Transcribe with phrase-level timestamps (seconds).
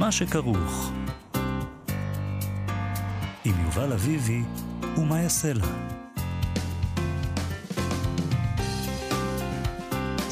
[0.00, 0.92] מה שכרוך.
[3.44, 4.42] עם יובל אביבי
[4.96, 5.66] ומאיה סלע.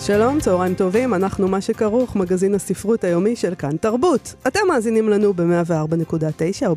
[0.07, 4.35] שלום, צהריים טובים, אנחנו מה שכרוך, מגזין הספרות היומי של כאן תרבות.
[4.47, 6.77] אתם מאזינים לנו ב-104.9 או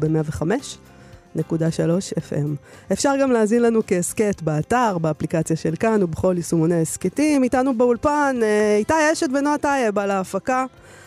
[1.36, 2.48] ב-105.3 FM.
[2.92, 7.44] אפשר גם להאזין לנו כהסכת באתר, באפליקציה של כאן ובכל יישומוני ההסכתים.
[7.44, 10.66] איתנו באולפן אה, איתי אשת ונועה טייב על ההפקה,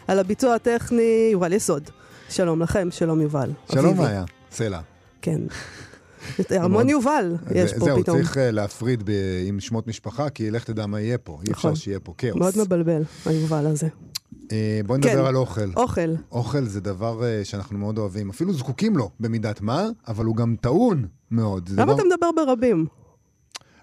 [0.08, 1.90] על הביצוע הטכני, יובל יסוד.
[2.28, 3.50] שלום לכם, שלום יובל.
[3.72, 3.96] שלום.
[3.96, 4.80] מאיה, סלע.
[5.22, 5.40] כן.
[6.62, 8.16] המון יובל יש פה זהו, פתאום.
[8.16, 9.10] צריך אה, להפריד
[9.46, 11.38] עם שמות משפחה, כי לך תדע מה יהיה פה.
[11.46, 11.70] אי נכון.
[11.72, 12.36] אפשר שיהיה פה כאוס.
[12.36, 13.88] מאוד מבלבל, היובל הזה.
[14.52, 15.08] אה, בואי כן.
[15.10, 15.70] נדבר על אוכל.
[15.76, 16.10] אוכל.
[16.32, 20.56] אוכל זה דבר אה, שאנחנו מאוד אוהבים, אפילו זקוקים לו במידת מה, אבל הוא גם
[20.60, 21.68] טעון מאוד.
[21.72, 22.86] למה דבר- אתה מדבר ברבים?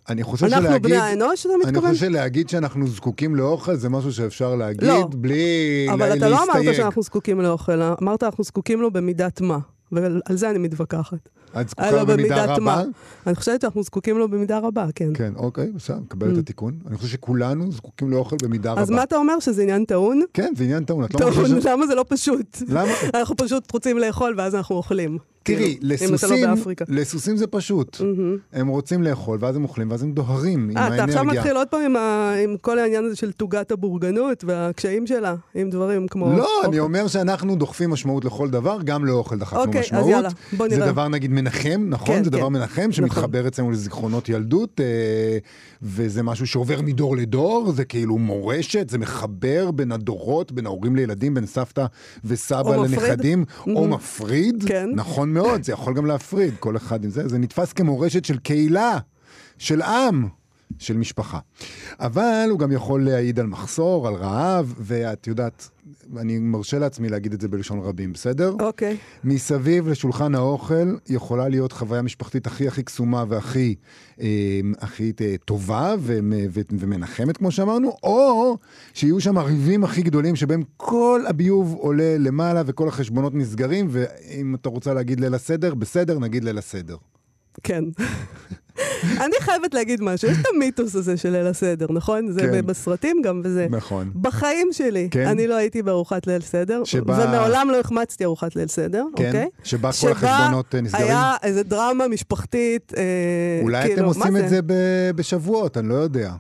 [0.10, 0.84] אני חושב אנחנו שלהגיד...
[0.84, 1.92] בני האנוש, אתה אני מתכוון?
[1.94, 5.10] חושב שלהגיד שאנחנו זקוקים לאוכל זה משהו שאפשר להגיד לא.
[5.16, 5.46] בלי
[5.88, 6.74] לה- אבל אתה לא אמרת להסתייג.
[6.78, 9.58] שאנחנו זקוקים לאוכל, אמרת אנחנו זקוקים לו במידת מה.
[9.92, 11.30] ועל על זה אני מתווכחת.
[11.62, 12.60] את זקוקה במידה רבה?
[12.64, 12.84] מה.
[13.28, 15.10] אני חושבת שאנחנו זקוקים לו במידה רבה, כן.
[15.14, 16.74] כן, אוקיי, בסדר, מקבל את התיקון.
[16.88, 18.82] אני חושב שכולנו זקוקים לאוכל במידה רבה.
[18.82, 20.22] אז מה אתה אומר, שזה עניין טעון?
[20.34, 21.02] כן, זה עניין טעון.
[21.02, 21.34] לא טעון,
[21.66, 22.58] למה זה לא פשוט?
[22.68, 22.92] למה?
[23.20, 25.18] אנחנו פשוט רוצים לאכול ואז אנחנו אוכלים.
[25.44, 26.86] תראי, כאילו, לא לסוסים, באפריקה.
[26.88, 27.98] לסוסים זה פשוט.
[28.54, 31.40] הם רוצים לאכול, ואז הם אוכלים, ואז הם דוהרים עם אה, אתה עכשיו האנרגיה.
[31.42, 35.70] מתחיל עוד פעם עם ה- עם כל העניין הזה של תוגת הבורגנות והקשיים שלה, עם
[35.70, 36.26] דברים כמו...
[36.38, 36.80] לא, אני אוכל.
[36.80, 40.08] אומר שאנחנו דוחפים משמעות לכל דבר, גם לאוכל דחפנו אוקיי, אז משמעות.
[40.10, 40.92] יאללה, בוא זה נראה.
[40.92, 42.16] דבר נגיד מנחם, נכון?
[42.16, 42.54] כן, זה דבר כן.
[42.54, 45.38] מנחם שמתחבר אצלנו לזיכרונות ילדות, אה,
[45.82, 51.34] וזה משהו שעובר מדור לדור, זה כאילו מורשת, זה מחבר בין הדורות, בין ההורים לילדים,
[51.34, 51.86] בין סבתא
[52.26, 53.10] וסבא או מפריד.
[53.10, 54.64] לנכדים, או מפריד.
[54.68, 54.90] כן.
[54.96, 57.28] נכון מאוד, זה יכול גם להפריד, כל אחד עם זה.
[57.28, 58.98] זה נתפס כמורשת של קהילה,
[59.58, 60.41] של עם.
[60.80, 61.40] של משפחה.
[62.00, 65.70] אבל הוא גם יכול להעיד על מחסור, על רעב, ואת יודעת,
[66.18, 68.56] אני מרשה לעצמי להגיד את זה בלשון רבים, בסדר?
[68.60, 68.98] אוקיי.
[69.24, 73.76] מסביב לשולחן האוכל יכולה להיות חוויה משפחתית הכי הכי קסומה והכי
[74.22, 74.28] אה,
[74.80, 76.20] הכי אה, טובה ו-
[76.52, 78.58] ו- ומנחמת, כמו שאמרנו, או
[78.94, 84.70] שיהיו שם הריבים הכי גדולים שבהם כל הביוב עולה למעלה וכל החשבונות נסגרים, ואם אתה
[84.70, 86.96] רוצה להגיד ליל הסדר, בסדר, נגיד ליל הסדר.
[87.64, 87.84] כן.
[89.04, 92.32] אני חייבת להגיד משהו, יש את המיתוס הזה של ליל הסדר, נכון?
[92.32, 92.66] זה כן.
[92.66, 93.68] בסרטים גם וזה.
[93.70, 94.12] נכון.
[94.16, 95.28] בחיים שלי, כן.
[95.28, 99.48] אני לא הייתי בארוחת ליל סדר, שבה- ומעולם לא החמצתי ארוחת ליל סדר, כן, אוקיי?
[99.64, 101.06] שבה כל החשבונות, אה, נסגרים?
[101.06, 103.04] היה איזה דרמה משפחתית, אה,
[103.64, 104.72] אולי כאילו, אתם עושים את זה ב-
[105.16, 106.32] בשבועות, אני לא יודע.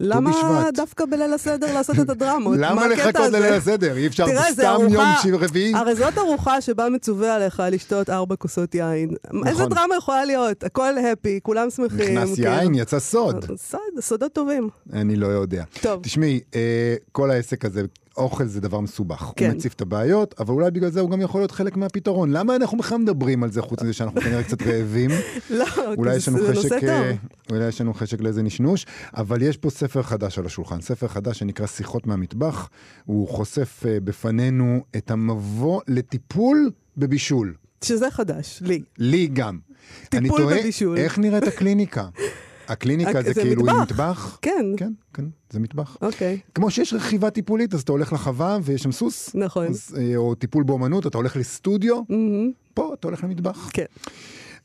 [0.00, 0.70] למה.
[0.74, 2.58] דווקא בליל הסדר לעשות את הדרמות?
[2.58, 3.32] מה למה לחכות?
[3.32, 3.96] לליל הסדר?
[3.96, 5.04] אי אפשר סתם יום
[5.40, 5.74] רביעי?
[5.74, 9.10] הרי זאת ארוחה שבה מצווה עליך לשתות ארבע כוסות יין.
[9.46, 10.64] איזה דרמה יכולה להיות?
[10.64, 12.18] הכל הפי, כולם שמחים.
[12.18, 12.50] נכנס כאילו.
[12.50, 13.44] יין, יצא סוד.
[13.56, 14.68] סוד, סודות טובים.
[14.92, 15.64] אני לא יודע.
[15.80, 16.02] טוב.
[16.02, 17.82] תשמעי, אה, כל העסק הזה,
[18.18, 19.32] אוכל זה דבר מסובך.
[19.36, 19.46] כן.
[19.46, 22.30] הוא מציף את הבעיות, אבל אולי בגלל זה הוא גם יכול להיות חלק מהפתרון.
[22.30, 25.10] למה אנחנו בכלל מדברים על זה, חוץ מזה שאנחנו כנראה קצת רעבים?
[25.50, 25.64] לא,
[25.96, 27.18] אולי כי יש לנו זה חשק, נושא אה, טוב.
[27.50, 28.86] אולי יש לנו חשק לאיזה נשנוש,
[29.16, 32.68] אבל יש פה ספר חדש על השולחן, ספר חדש שנקרא שיחות מהמטבח.
[33.04, 37.54] הוא חושף אה, בפנינו את המבוא לטיפול בבישול.
[37.84, 38.82] שזה חדש, לי.
[38.98, 39.58] לי גם.
[40.02, 40.98] טיפול אני תוהה, בבישול.
[40.98, 42.08] איך נראית הקליניקה?
[42.68, 43.82] הקליניקה הק- זה זה כאילו עם מטבח.
[43.92, 44.38] מטבח?
[44.42, 44.66] כן.
[44.76, 45.96] כן, כן, זה מטבח.
[46.02, 49.30] אוקיי, כמו שיש רכיבה טיפולית, אז אתה הולך לחווה ויש שם סוס.
[49.34, 49.66] נכון.
[49.66, 53.70] אז, אה, או טיפול באומנות, אתה הולך לסטודיו, מהמם, פה אתה הולך למטבח.
[53.72, 53.84] כן.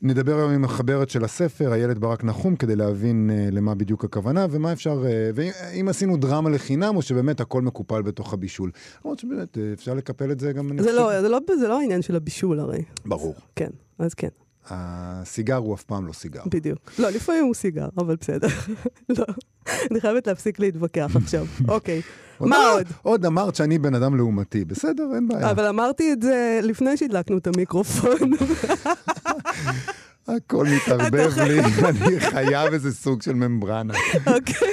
[0.02, 4.46] נדבר היום עם המחברת של הספר, איילת ברק נחום, כדי להבין uh, למה בדיוק הכוונה
[4.50, 8.70] ומה אפשר, uh, ואם עשינו דרמה לחינם, או שבאמת הכל מקופל בתוך הבישול.
[9.04, 10.70] למרות שבאמת uh, אפשר לקפל את זה גם...
[10.78, 12.82] זה לא, זה לא, זה לא העניין של הבישול הרי.
[13.06, 13.34] ברור.
[13.56, 14.28] כן, אז כן,
[14.70, 16.42] הסיגר הוא אף פעם לא סיגר.
[16.46, 16.92] בדיוק.
[16.98, 18.48] לא, לפעמים הוא סיגר, אבל בסדר.
[19.18, 19.24] לא,
[19.90, 21.46] אני חייבת להפסיק להתווכח עכשיו.
[21.68, 22.02] אוקיי,
[22.40, 22.86] מה עוד?
[23.02, 25.50] עוד אמרת שאני בן אדם לעומתי, בסדר, אין בעיה.
[25.50, 28.30] אבל אמרתי את זה לפני שהדלקנו את המיקרופון.
[30.28, 33.94] הכל מתערבב לי, אני חייב איזה סוג של ממברנה.
[34.26, 34.72] אוקיי.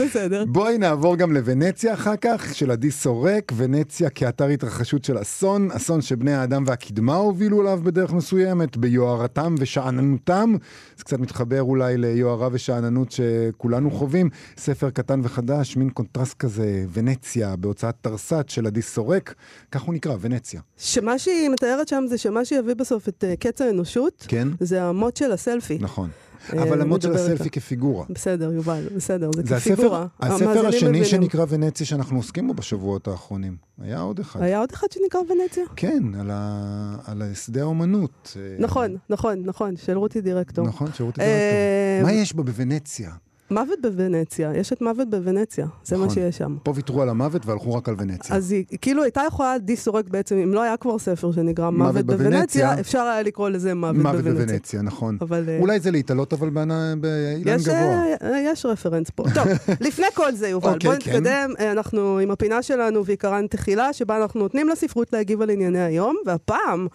[0.00, 0.44] בסדר.
[0.48, 6.02] בואי נעבור גם לוונציה אחר כך, של עדי סורק, ונציה כאתר התרחשות של אסון, אסון
[6.02, 10.54] שבני האדם והקדמה הובילו אליו בדרך מסוימת, ביוהרתם ושאננותם.
[10.96, 14.30] זה קצת מתחבר אולי ליוהרה ושאננות שכולנו חווים.
[14.56, 19.34] ספר קטן וחדש, מין קונטרס כזה, ונציה, בהוצאת תרס"ט של עדי סורק,
[19.72, 20.60] כך הוא נקרא, ונציה.
[20.76, 24.48] שמה שהיא מתארת שם זה שמה שיביא בסוף את אה, קץ האנושות, כן?
[24.60, 25.78] זה המוט של הסלפי.
[25.80, 26.10] נכון.
[26.52, 27.50] אה, אבל המוט של הסלפי.
[27.50, 28.04] כפיגורה.
[28.10, 30.06] בסדר, יובל, בסדר, זה זה כפיגורה.
[30.20, 31.04] הספר השני מבינים.
[31.04, 33.56] שנקרא ונציה שאנחנו עוסקים בו בשבועות האחרונים.
[33.80, 34.42] היה עוד אחד.
[34.42, 35.64] היה עוד אחד שנקרא ונציה?
[35.76, 36.96] כן, על, ה...
[37.06, 38.36] על שדה האומנות.
[38.36, 40.66] אה, נכון, נכון, נכון, של רותי דירקטור.
[40.66, 42.14] נכון, שירות אה, דירקטור.
[42.14, 43.10] מה יש בה בוונציה?
[43.50, 46.14] מוות בוונציה, יש את מוות בוונציה, זה מה נכון.
[46.14, 46.56] שיש שם.
[46.62, 48.36] פה ויתרו על המוות והלכו רק על ונציה.
[48.36, 51.94] אז היא כאילו הייתה יכולה די סורק בעצם, אם לא היה כבר ספר שנקרא מוות
[51.94, 52.30] מוות בוונציה.
[52.30, 54.46] בוונציה, אפשר היה לקרוא לזה מוות מוות בוונציה.
[54.46, 55.18] בוונציה, נכון.
[55.20, 58.04] אבל אה, אולי זה להתעלות אבל באילן גבוה.
[58.22, 59.24] אה, יש רפרנס פה.
[59.34, 59.46] טוב,
[59.86, 61.10] לפני כל זה, יובל, אוקיי, בוא כן.
[61.10, 61.50] נתקדם.
[61.60, 66.16] אה, אנחנו עם הפינה שלנו ועיקרן תחילה, שבה אנחנו נותנים לספרות להגיב על ענייני היום,
[66.26, 66.86] והפעם,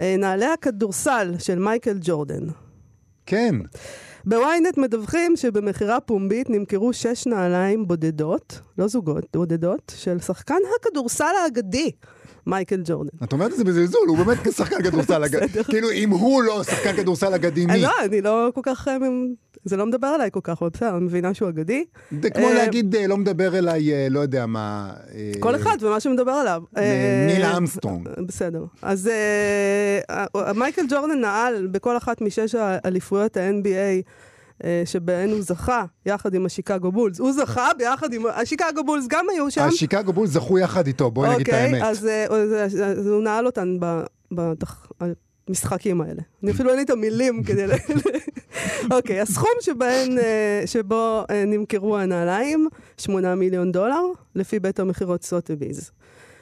[0.00, 2.46] אה, נעלי הכדורסל של מייקל ג'ורדן.
[3.26, 3.54] כן,
[4.28, 11.90] בוויינט מדווחים שבמכירה פומבית נמכרו שש נעליים בודדות, לא זוגות, בודדות, של שחקן הכדורסל האגדי,
[12.46, 13.10] מייקל ג'ורדן.
[13.24, 15.64] את אומרת את זה בזלזול, הוא באמת שחקן כדורסל אגדי.
[15.64, 17.80] כאילו, אם הוא לא שחקן כדורסל אגדי, מי?
[17.82, 18.96] לא, אני לא כל כך, אה,
[19.64, 21.84] זה לא מדבר עליי כל כך, אבל בסדר, אני מבינה שהוא אגדי.
[22.22, 24.90] זה כמו אה, להגיד, אה, לא מדבר אליי, אה, לא יודע מה...
[25.14, 26.62] אה, כל אחד ומה שמדבר עליו.
[26.76, 28.08] אה, ניל ארמסטרונג.
[28.26, 28.64] בסדר.
[28.82, 34.02] אז אה, אה, מייקל ג'ורדן נעל בכל אחת משש האליפויות ה-NBA.
[34.64, 37.18] אה, שבהן הוא זכה יחד עם השיקגו בולס.
[37.20, 38.22] הוא זכה ביחד עם...
[38.34, 39.60] השיקגו בולס גם היו שם.
[39.62, 41.74] השיקגו בול זכו יחד איתו, בואי נגיד את האמת.
[41.74, 42.24] אוקיי, אז, אה,
[42.64, 44.86] אז, אז הוא נעל אותן ב- בתח-
[45.48, 46.22] המשחקים האלה.
[46.42, 47.64] אני אפילו אין לי את המילים כדי.
[48.96, 52.68] אוקיי, הסכום שבהן, אה, שבו אה, נמכרו הנעליים,
[52.98, 54.02] 8 מיליון דולר,
[54.34, 55.90] לפי בית המכירות סוטביז.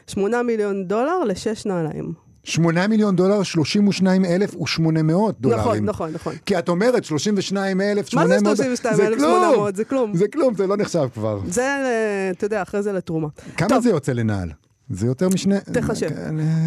[0.06, 2.12] 8 מיליון דולר לשש נעליים.
[2.44, 5.60] 8 מיליון דולר, 32,800 דולרים.
[5.60, 6.34] נכון, נכון, נכון.
[6.46, 8.14] כי את אומרת 32,800...
[8.14, 9.76] מה זה 32,800?
[9.76, 10.14] זה כלום.
[10.16, 11.40] זה כלום, זה לא נחשב כבר.
[11.46, 13.28] זה, אה, אתה יודע, אחרי זה לתרומה.
[13.56, 13.82] כמה טוב.
[13.82, 14.50] זה יוצא לנעל?
[14.90, 15.56] זה יותר משני...
[15.72, 16.08] תחשב.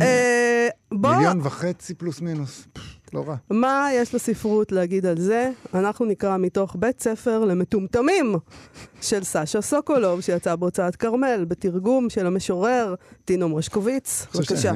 [0.02, 2.68] אה, בוא, מיליון וחצי פלוס מינוס.
[3.14, 3.36] לא רע.
[3.50, 5.50] מה יש לספרות להגיד על זה?
[5.74, 8.36] אנחנו נקרא מתוך בית ספר למטומטמים
[9.02, 12.96] של סשה סוקולוב, שיצא בהוצאת כרמל, בתרגום של המשורר
[13.26, 14.26] טינו מושקוביץ.
[14.36, 14.72] בבקשה.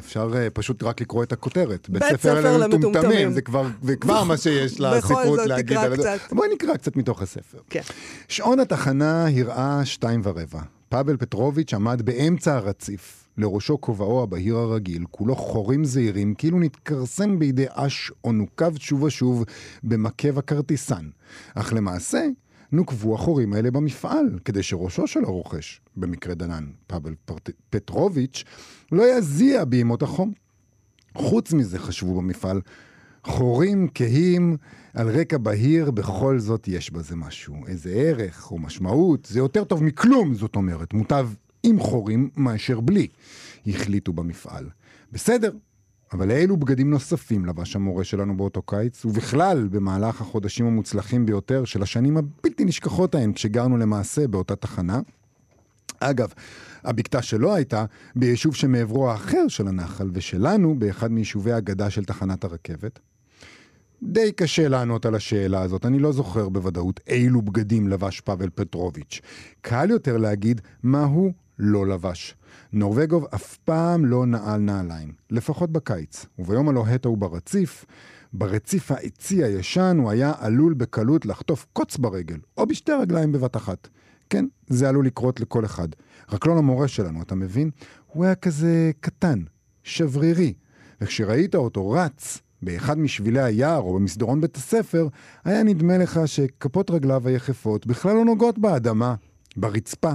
[0.00, 1.88] שאפשר אה, פשוט רק לקרוא את הכותרת.
[1.90, 3.32] בית ספר למטומטמים.
[3.32, 5.76] זה כבר- מה שיש לספרות להגיד.
[5.78, 6.16] על זה.
[6.32, 7.58] בואי נקרא קצת מתוך הספר.
[7.70, 7.80] כן.
[8.28, 10.60] שעון התחנה הראה שתיים ורבע.
[10.88, 13.25] פאבל פטרוביץ' עמד באמצע הרציף.
[13.38, 19.44] לראשו כובעו הבהיר הרגיל, כולו חורים זעירים, כאילו נתכרסם בידי אש או נוקב שוב ושוב
[19.82, 21.08] במקב הכרטיסן.
[21.54, 22.26] אך למעשה,
[22.72, 27.50] נוקבו החורים האלה במפעל, כדי שראשו של הרוכש, במקרה דנן, פאבל פרט...
[27.70, 28.44] פטרוביץ',
[28.92, 30.32] לא יזיע בימות החום.
[31.14, 32.60] חוץ מזה חשבו במפעל,
[33.24, 34.56] חורים כהים
[34.94, 37.54] על רקע בהיר, בכל זאת יש בזה משהו.
[37.66, 40.92] איזה ערך או משמעות, זה יותר טוב מכלום, זאת אומרת.
[40.92, 41.28] מוטב
[41.66, 43.06] עם חורים מאשר בלי,
[43.66, 44.68] החליטו במפעל.
[45.12, 45.50] בסדר,
[46.12, 51.82] אבל אילו בגדים נוספים לבש המורה שלנו באותו קיץ, ובכלל במהלך החודשים המוצלחים ביותר של
[51.82, 55.00] השנים הבלתי נשכחות ההן, כשגרנו למעשה באותה תחנה.
[56.00, 56.32] אגב,
[56.84, 57.84] הבקתה שלו הייתה
[58.16, 62.98] ביישוב שמעברו האחר של הנחל, ושלנו באחד מיישובי הגדה של תחנת הרכבת.
[64.02, 69.20] די קשה לענות על השאלה הזאת, אני לא זוכר בוודאות אילו בגדים לבש פאבל פטרוביץ'.
[69.60, 72.36] קל יותר להגיד מה הוא לא לבש.
[72.72, 77.84] נורווגוב אף פעם לא נעל נעליים, לפחות בקיץ, וביום הלוהט ההוא ברציף,
[78.32, 83.88] ברציף העצי הישן הוא היה עלול בקלות לחטוף קוץ ברגל, או בשתי רגליים בבת אחת.
[84.30, 85.88] כן, זה עלול לקרות לכל אחד.
[86.32, 87.70] רק לא למורה שלנו, אתה מבין?
[88.06, 89.42] הוא היה כזה קטן,
[89.82, 90.54] שברירי,
[91.00, 95.08] וכשראית אותו רץ באחד משבילי היער או במסדרון בית הספר,
[95.44, 99.14] היה נדמה לך שכפות רגליו היחפות בכלל לא נוגעות באדמה,
[99.56, 100.12] ברצפה.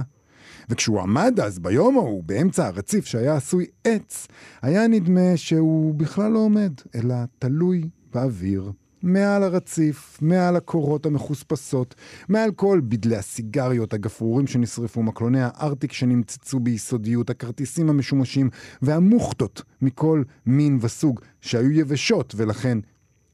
[0.72, 4.26] וכשהוא עמד אז ביום ההוא, באמצע הרציף שהיה עשוי עץ,
[4.62, 8.72] היה נדמה שהוא בכלל לא עומד, אלא תלוי באוויר.
[9.02, 11.94] מעל הרציף, מעל הקורות המחוספסות,
[12.28, 18.50] מעל כל בדלי הסיגריות, הגפרורים שנשרפו, מקלוני הארטיק שנמצצו ביסודיות, הכרטיסים המשומשים
[18.82, 22.78] והמוכתות מכל מין וסוג שהיו יבשות ולכן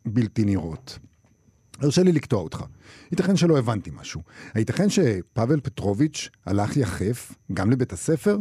[0.06, 0.98] בלתי נראות.
[1.78, 2.64] הרשה לי לקטוע אותך.
[3.10, 4.22] ייתכן שלא הבנתי משהו.
[4.54, 8.38] הייתכן שפאבל פטרוביץ' הלך יחף גם לבית הספר?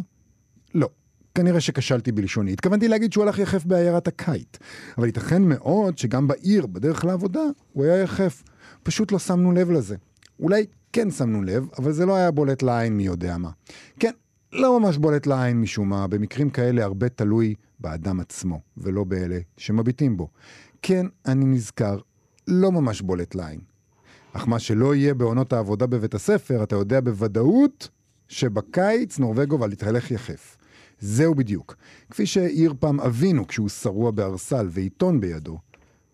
[0.74, 0.90] לא.
[1.36, 2.54] כנראה שכשלתי בלשוני.
[2.54, 4.58] התכוונתי להגיד שהוא הלך יחף בעיירת הקיט.
[4.98, 7.42] אבל ייתכן מאוד שגם בעיר, בדרך לעבודה,
[7.74, 8.44] הוא היה יחף.
[8.84, 9.96] פשוט לא שמנו לב לזה.
[10.40, 13.50] אולי כן שמנו לב, אבל זה לא היה בולט לעין מי יודע מה.
[14.00, 14.12] כן,
[14.54, 20.18] לא ממש בולט לעין משום מה, במקרים כאלה הרבה תלוי באדם עצמו, ולא באלה שמביטים
[20.18, 20.30] בו.
[20.82, 21.98] כן, אני נזכר,
[22.48, 23.60] לא ממש בולט לעין.
[24.34, 27.90] אך מה שלא יהיה בעונות העבודה בבית הספר, אתה יודע בוודאות
[28.28, 30.58] שבקיץ נורבגו ולהתהלך יחף.
[31.00, 31.76] זהו בדיוק.
[32.10, 35.58] כפי שהעיר פעם אבינו כשהוא שרוע בארסל ועיתון בידו.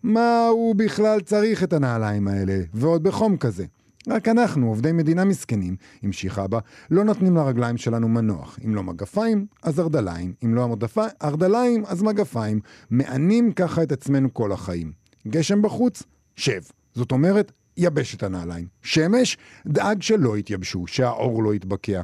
[0.02, 3.64] מה הוא בכלל צריך את הנעליים האלה, ועוד בחום כזה?
[4.08, 6.58] רק אנחנו, עובדי מדינה מסכנים, המשיכה בה,
[6.90, 8.58] לא נותנים לרגליים שלנו מנוח.
[8.64, 10.34] אם לא מגפיים, אז ארדליים.
[10.44, 12.60] אם לא המודפיים, ארדליים, אז מגפיים.
[12.90, 14.92] מענים ככה את עצמנו כל החיים.
[15.28, 16.02] גשם בחוץ?
[16.36, 16.60] שב.
[16.94, 18.66] זאת אומרת, יבש את הנעליים.
[18.82, 19.38] שמש?
[19.66, 22.02] דאג שלא יתייבשו, שהאור לא יתבקע.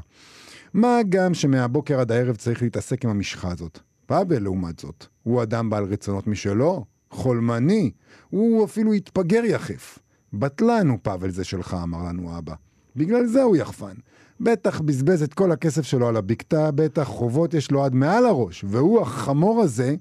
[0.75, 3.78] מה גם שמהבוקר עד הערב צריך להתעסק עם המשחה הזאת.
[4.06, 7.90] פאבל, לעומת זאת, הוא אדם בעל רצונות משלו, חולמני,
[8.30, 9.99] הוא אפילו התפגר יחף.
[10.32, 12.54] בטלן הוא פאבל זה שלך, אמר לנו אבא.
[12.96, 13.94] בגלל זה הוא יחפן.
[14.40, 18.64] בטח בזבז את כל הכסף שלו על הבקתה, בטח חובות יש לו עד מעל הראש,
[18.68, 19.94] והוא, החמור הזה,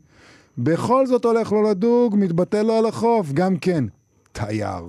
[0.58, 3.86] בכל זאת הולך לו לדוג, מתבטל לו על החוף, גם כן.
[4.46, 4.86] תייר.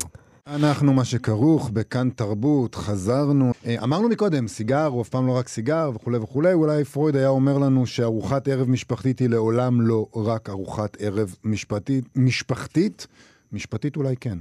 [0.47, 3.53] אנחנו מה שכרוך בכאן תרבות, חזרנו.
[3.67, 7.29] אה, אמרנו מקודם, סיגר הוא אף פעם לא רק סיגר וכולי וכולי, אולי פרויד היה
[7.29, 13.07] אומר לנו שארוחת ערב משפחתית היא לעולם לא רק ארוחת ערב משפטית, משפחתית.
[13.53, 14.39] משפטית אולי כן.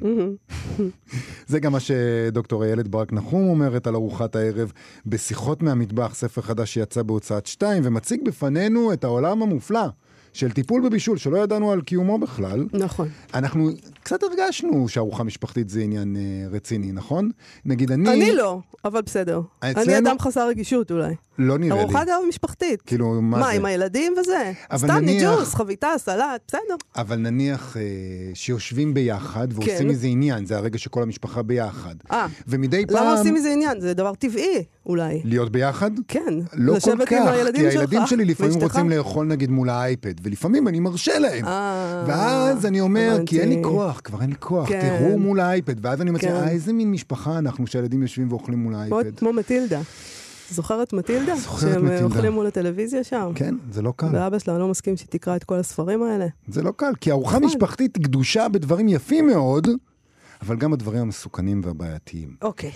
[1.48, 4.72] זה גם מה שדוקטור איילת ברק נחום אומרת על ארוחת הערב
[5.06, 9.88] בשיחות מהמטבח, ספר חדש שיצא בהוצאת שתיים, ומציג בפנינו את העולם המופלא.
[10.34, 12.66] של טיפול בבישול, שלא ידענו על קיומו בכלל.
[12.74, 13.08] נכון.
[13.34, 13.70] אנחנו
[14.04, 16.22] קצת הרגשנו שארוחה משפחתית זה עניין אה,
[16.52, 17.30] רציני, נכון?
[17.66, 18.10] נגיד אני...
[18.14, 19.42] אני לא, אבל בסדר.
[19.60, 21.14] אצלנו- אני אדם חסר רגישות אולי.
[21.40, 21.84] לא נראה לי.
[21.84, 22.82] ארוחת ערב משפחתית.
[22.82, 23.52] כאילו, מה מה, זה?
[23.52, 24.52] עם הילדים וזה?
[24.76, 26.76] סתם נניח- ניג'וס, חביתה, סלט, בסדר.
[26.96, 27.82] אבל נניח אה,
[28.34, 29.88] שיושבים ביחד ועושים כן.
[29.88, 31.96] מזה עניין, זה הרגע שכל המשפחה ביחד.
[32.12, 32.98] אה, ומדי פעם...
[32.98, 33.80] למה עושים מזה עניין?
[33.80, 35.22] זה דבר טבעי, אולי.
[35.26, 35.92] להיות ביחד?
[36.08, 36.34] כן.
[36.54, 37.80] לא כל כך, עם הילדים כי שלך.
[37.80, 38.64] הילדים שלי לפעמים ואשתך.
[38.64, 41.46] רוצים לאכול נגיד מול האייפד, ולפעמים אני מרשה להם.
[41.46, 43.62] אה, ואז אני אומר, כי אין לי.
[43.64, 44.98] כוח, כבר אין לי כוח, כן.
[45.00, 45.86] תראו מול האייפד.
[45.86, 46.36] ואז אני מציע, כן.
[46.36, 49.20] אה, איזה מין משפחה אנחנו שהילדים יושבים ואוכלים מול האייפד.
[49.20, 49.82] כמו מטילדה.
[50.52, 51.36] זוכרת מטילדה?
[51.36, 52.06] זוכרת שהם אה, מטילדה.
[52.06, 53.32] אוכלים מול הטלוויזיה שם?
[53.36, 54.08] כן, זה לא קל.
[54.12, 56.26] ואבא שלה לא מסכים שהיא תקרא את כל הספרים האלה.
[56.48, 57.44] זה לא קל, כי ארוחה נכון.
[57.50, 59.68] משפחתית גדושה בדברים יפים מאוד,
[60.42, 62.36] אבל גם בדברים המסוכנים והבעייתיים.
[62.42, 62.72] אוקיי.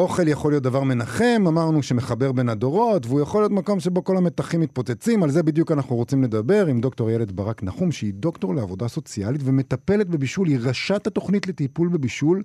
[0.00, 4.16] אוכל יכול להיות דבר מנחם, אמרנו שמחבר בין הדורות, והוא יכול להיות מקום שבו כל
[4.16, 8.54] המתחים מתפוצצים, על זה בדיוק אנחנו רוצים לדבר עם דוקטור איילת ברק נחום, שהיא דוקטור
[8.54, 12.42] לעבודה סוציאלית ומטפלת בבישול, היא ראשת התוכנית לטיפול בבישול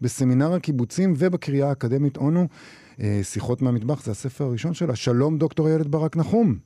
[0.00, 2.46] בסמינר הקיבוצים ובקריאה האקדמית אונו.
[3.00, 4.96] אה, שיחות מהמטבח, זה הספר הראשון שלה.
[4.96, 6.58] שלום, דוקטור איילת ברק נחום.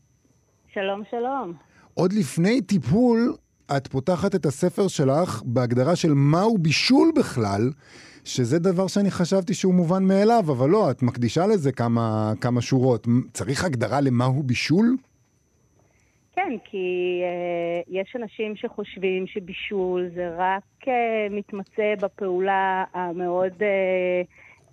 [0.72, 1.52] שלום, שלום.
[1.94, 3.34] עוד לפני טיפול,
[3.76, 7.70] את פותחת את הספר שלך בהגדרה של מהו בישול בכלל,
[8.24, 13.06] שזה דבר שאני חשבתי שהוא מובן מאליו, אבל לא, את מקדישה לזה כמה, כמה שורות.
[13.32, 14.96] צריך הגדרה למהו בישול?
[16.34, 24.22] כן, כי אה, יש אנשים שחושבים שבישול זה רק אה, מתמצא בפעולה המאוד אה,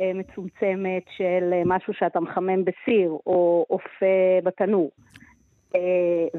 [0.02, 4.92] אה, מצומצמת של אה, משהו שאתה מחמם בסיר או אופה בתנור.
[5.76, 5.82] אה,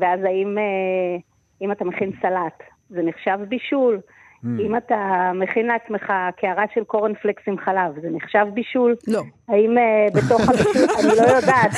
[0.00, 0.56] ואז האם
[1.62, 4.00] אם אתה מכין סלט, זה נחשב בישול?
[4.44, 4.96] אם אתה
[5.34, 8.94] מכין לעצמך קערה של קורנפלקס עם חלב, זה נחשב בישול?
[9.08, 9.22] לא.
[9.48, 11.70] האם אה, בתוך הבישול, אני לא יודעת.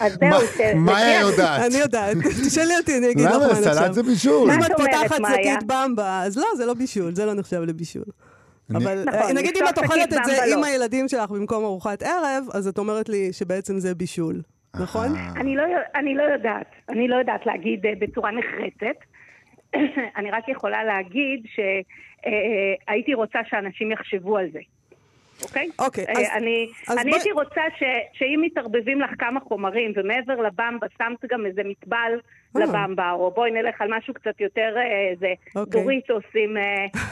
[0.00, 1.20] אז זהו, ש- מה זה היא.
[1.20, 1.62] יודעת?
[1.66, 2.16] אני יודעת.
[2.46, 3.46] תשאלי אותי, אני אגיד לך מה למה?
[3.52, 3.62] נחשב.
[3.62, 4.50] סלט זה בישול.
[4.50, 5.16] אם את פותחת?
[5.32, 8.04] שקית במבה, אז לא, זה לא בישול, זה לא נחשב לבישול.
[8.70, 10.66] אבל נכון, אה, נגיד אם את אוכלת את זה עם לא.
[10.66, 14.40] הילדים שלך במקום ארוחת ערב, אז את אומרת לי שבעצם זה בישול,
[14.80, 15.16] נכון?
[15.16, 15.62] אה, אני לא,
[15.94, 18.96] אני לא יודעת, אני לא יודעת להגיד בצורה נחרצת.
[20.16, 24.60] אני רק יכולה להגיד שהייתי רוצה שאנשים יחשבו על זה,
[25.42, 25.68] אוקיי?
[25.78, 29.92] אוקיי, אה, אז- אני, אז אני בואי- הייתי רוצה ש, שאם מתערבבים לך כמה חומרים,
[29.96, 32.20] ומעבר לבמבה שמת גם איזה מטבל.
[32.54, 35.80] לבמבה, או בואי נלך על משהו קצת יותר, אה, איזה אוקיי.
[35.82, 36.62] דוריטוס עם, אה,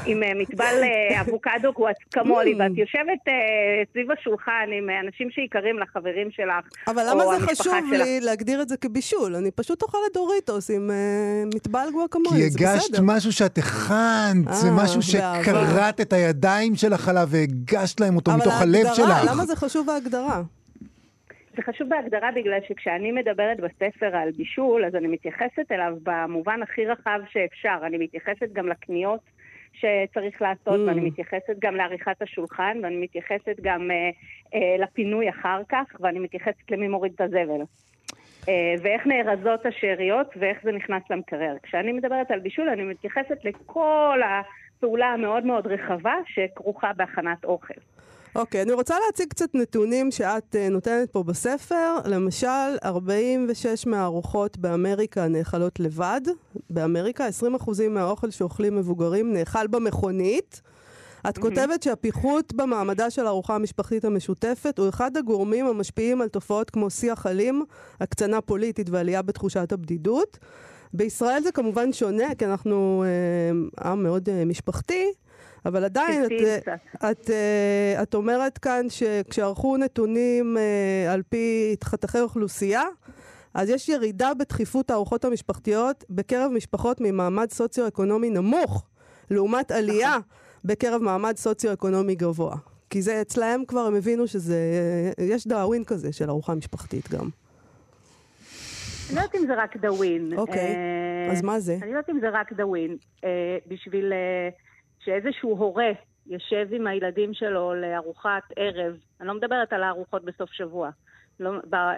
[0.06, 2.56] עם אה, מטבל אה, אבוקדו גואקמולי, Mm.
[2.59, 3.32] ואת יושבת אה,
[3.92, 8.00] סביב השולחן עם אה, אנשים שיקרים לך, חברים שלך, אבל למה זה חשוב שלך.
[8.06, 9.35] לי להגדיר את זה כבישול?
[9.37, 10.97] אני פשוט אוכלת דוריטוס עם אה,
[11.54, 13.02] מטבל כי גואקמולי, זה הגשת בסדר.
[13.02, 15.02] משהו שאת הכנת, זה אה, משהו.
[15.02, 19.30] שקראת את הידיים שלך עליו והגשת להם אותו אבל מתוך הלב ההגדרה, שלך.
[19.32, 20.42] למה זה חשוב ההגדרה?
[21.57, 26.87] זה חשוב בהגדרה בגלל שכשאני מדברת בספר על בישול, אז אני מתייחסת אליו במובן הכי
[26.87, 27.78] רחב שאפשר.
[27.83, 29.21] אני מתייחסת גם לקניות
[29.73, 30.88] שצריך לעשות, Mm.
[30.88, 34.11] ואני מתייחסת גם לעריכת השולחן, ואני מתייחסת גם אה,
[34.54, 37.61] אה, לפינוי אחר כך, ואני מתייחסת למי מוריד את הזבל.
[38.49, 41.57] אה, ואיך נארזות השאריות ואיך זה נכנס למקרר.
[41.62, 47.75] כשאני מדברת על בישול, אני מתייחסת לכל הפעולה המאוד מאוד רחבה שכרוכה בהכנת אוכל.
[48.34, 51.96] אוקיי, אני רוצה להציג קצת נתונים שאת uh, נותנת פה בספר.
[52.04, 56.20] למשל, 46 מהארוחות באמריקה נאכלות לבד.
[56.70, 60.62] באמריקה 20% מהאוכל שאוכלים מבוגרים נאכל במכונית.
[61.28, 61.38] את.
[61.38, 67.26] כותבת שהפיחות במעמדה של הארוחה המשפחתית המשותפת הוא אחד הגורמים המשפיעים על תופעות כמו שיח
[67.26, 67.64] אלים,
[68.00, 70.38] הקצנה פוליטית ועלייה בתחושת הבדידות.
[70.94, 75.06] בישראל זה כמובן שונה, כי אנחנו אה, עם מאוד אה, משפחתי,
[75.67, 76.69] אבל עדיין את, את,
[77.11, 82.83] את, אה, את אומרת כאן שכשערכו נתונים אה, על פי חתכי אוכלוסייה,
[83.55, 88.87] אז יש ירידה בתכיפות הארוחות המשפחתיות בקרב משפחות ממעמד סוציו-אקונומי נמוך,
[89.31, 90.23] לעומת עלייה נכון.
[90.64, 92.57] בקרב מעמד סוציו-אקונומי גבוה.
[92.90, 94.59] כי זה אצלהם כבר הם הבינו שזה,
[95.19, 97.29] יש דאווין כזה של ארוחה משפחתית גם.
[99.09, 100.33] אני לא יודעת אם זה רק דאווין.
[100.37, 100.76] אוקיי,
[101.31, 101.79] אז אה, מה זה?
[101.83, 102.97] אני לא יודעת אם זה רק דאווין.
[103.67, 104.12] בשביל
[105.04, 105.90] שאיזשהו הורה
[106.26, 110.90] יושב עם הילדים שלו לארוחת ערב, אני לא מדברת על הארוחות בסוף שבוע,
[111.40, 111.50] לא,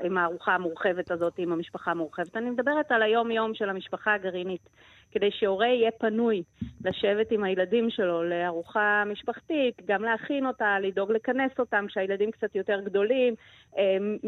[0.02, 4.68] עם הארוחה המורחבת הזאת, עם המשפחה המורחבת, אני מדברת על היום-יום של המשפחה הגרעינית.
[5.12, 6.42] כדי שהורה יהיה פנוי
[6.84, 12.80] לשבת עם הילדים שלו לארוחה משפחתית, גם להכין אותה, לדאוג לכנס אותם כשהילדים קצת יותר
[12.80, 13.34] גדולים,
[13.78, 14.18] אמ,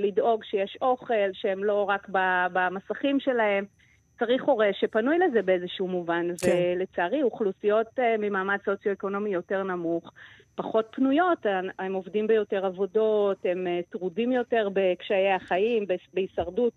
[0.00, 2.08] לדאוג שיש אוכל, שהם לא רק
[2.52, 3.64] במסכים שלהם.
[4.18, 6.50] צריך הורה שפנוי לזה באיזשהו מובן, כן.
[6.76, 10.12] ולצערי אוכלוסיות uh, ממעמד סוציו-אקונומי יותר נמוך,
[10.54, 11.46] פחות פנויות,
[11.78, 16.72] הם עובדים ביותר עבודות, הם uh, טרודים יותר בקשיי החיים, בהישרדות.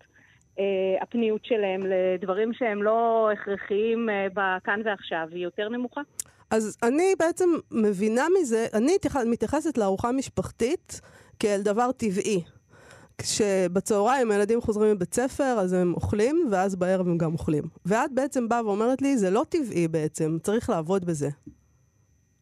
[0.55, 0.61] uh,
[1.01, 6.01] הפניות שלהם לדברים שהם לא הכרחיים בכאן ועכשיו, היא יותר נמוכה.
[6.51, 8.93] אז אני בעצם מבינה מזה, אני
[9.25, 11.01] מתייחסת לארוחה משפחתית
[11.39, 12.43] כאל דבר טבעי.
[13.21, 17.63] כשבצהריים הילדים חוזרים מבית ספר, אז הם אוכלים, ואז בערב הם גם אוכלים.
[17.85, 21.27] ואת בעצם באה ואומרת לי, זה לא טבעי בעצם, צריך לעבוד בזה.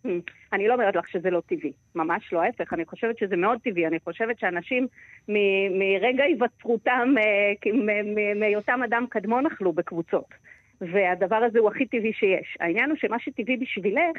[0.06, 0.10] Hmm.
[0.54, 3.88] אני לא אומרת לך שזה לא טבעי, ממש לא ההפך, אני חושבת שזה מאוד טבעי,
[3.88, 4.88] אני חושבת שאנשים
[5.28, 7.72] מ- מרגע היווצרותם, אה,
[8.36, 10.30] מהיותם אדם קדמון אכלו בקבוצות,
[10.82, 12.58] והדבר הזה הוא הכי טבעי שיש.
[12.60, 14.18] העניין הוא שמה שטבעי בשבילך,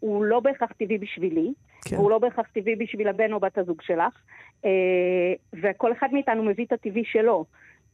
[0.00, 1.52] הוא לא בהכרח טבעי בשבילי,
[1.84, 1.96] כן.
[1.96, 4.22] והוא לא בהכרח טבעי בשביל הבן או בת הזוג שלך,
[4.64, 4.70] אה,
[5.62, 7.44] וכל אחד מאיתנו מביא את הטבעי שלו.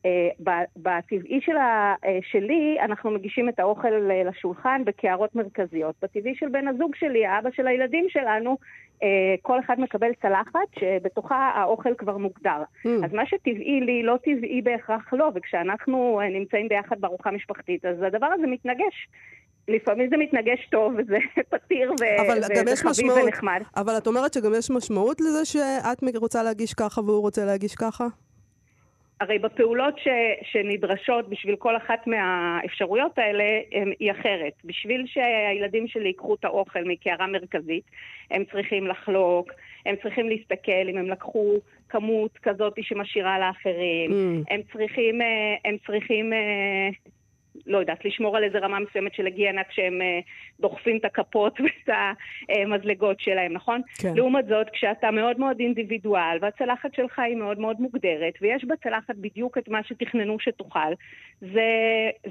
[0.06, 0.28] אה,
[0.76, 3.88] בטבעי שלה, אה, שלי, אנחנו מגישים את האוכל
[4.24, 5.94] לשולחן בקערות מרכזיות.
[6.02, 8.56] בטבעי של בן הזוג שלי, האבא של הילדים שלנו,
[9.42, 12.62] כל אחד מקבל צלחת שבתוכה האוכל כבר מוגדר.
[12.86, 12.88] Mm.
[13.04, 18.26] אז מה שטבעי לי, לא טבעי בהכרח לא, וכשאנחנו נמצאים ביחד בארוחה משפחתית, אז הדבר
[18.26, 19.08] הזה מתנגש.
[19.68, 21.16] לפעמים זה מתנגש טוב, וזה
[21.52, 23.62] פתיר וחביב ונחמד.
[23.76, 28.06] אבל את אומרת שגם יש משמעות לזה שאת רוצה להגיש ככה והוא רוצה להגיש ככה?
[29.22, 30.08] הרי בפעולות ש,
[30.52, 34.52] שנדרשות בשביל כל אחת מהאפשרויות האלה הם, היא אחרת.
[34.64, 37.84] בשביל שהילדים שלי ייקחו את האוכל מקערה מרכזית,
[38.30, 39.52] הם צריכים לחלוק,
[39.86, 41.54] הם צריכים להסתכל אם הם לקחו
[41.88, 44.54] כמות כזאת שמשאירה לאחרים, mm.
[44.54, 46.88] הם צריכים, אה, הם צריכים אה,
[47.66, 51.96] לא יודעת, לשמור על איזה רמה מסוימת של היגיינה כשהם uh, דוחפים את הכפות ואת
[52.48, 53.80] המזלגות שלהם, נכון?
[53.98, 54.12] כן.
[54.16, 59.58] לעומת זאת, כשאתה מאוד מאוד אינדיבידואל והצלחת שלך היא מאוד מאוד מוגדרת ויש בצלחת בדיוק
[59.58, 60.92] את מה שתכננו שתאכל,
[61.40, 61.70] זה,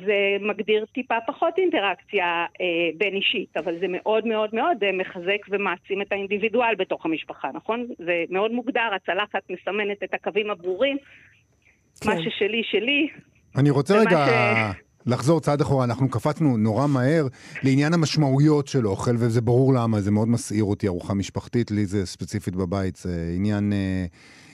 [0.06, 2.58] זה מגדיר טיפה פחות אינטראקציה uh,
[2.98, 7.88] בין אישית, אבל זה מאוד מאוד מאוד uh, מחזק ומעצים את האינדיבידואל בתוך המשפחה, נכון?
[7.98, 10.98] זה מאוד מוגדר, הצלחת מסמנת את הקווים הברורים.
[12.02, 12.10] כן.
[12.10, 13.10] מה ששלי, שלי.
[13.58, 14.26] אני רוצה רגע...
[14.28, 14.91] ש...
[15.06, 17.28] לחזור צעד אחורה, אנחנו קפצנו נורא מהר
[17.64, 22.06] לעניין המשמעויות של אוכל, וזה ברור למה, זה מאוד מסעיר אותי, ארוחה משפחתית, לי זה
[22.06, 23.74] ספציפית בבית, זה עניין...
[23.74, 24.06] אה,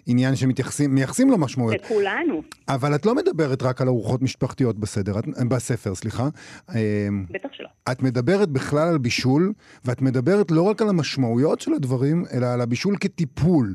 [0.10, 1.82] עניין שמייחסים לו משמעויות.
[1.82, 2.42] זה כולנו.
[2.68, 6.30] אבל את לא מדברת רק על ארוחות משפחתיות בסדר, את, בספר, סליחה.
[6.76, 7.68] אה, בטח שלא.
[7.92, 9.54] את מדברת בכלל על בישול,
[9.86, 13.74] ואת מדברת לא רק על המשמעויות של הדברים, אלא על הבישול כטיפול.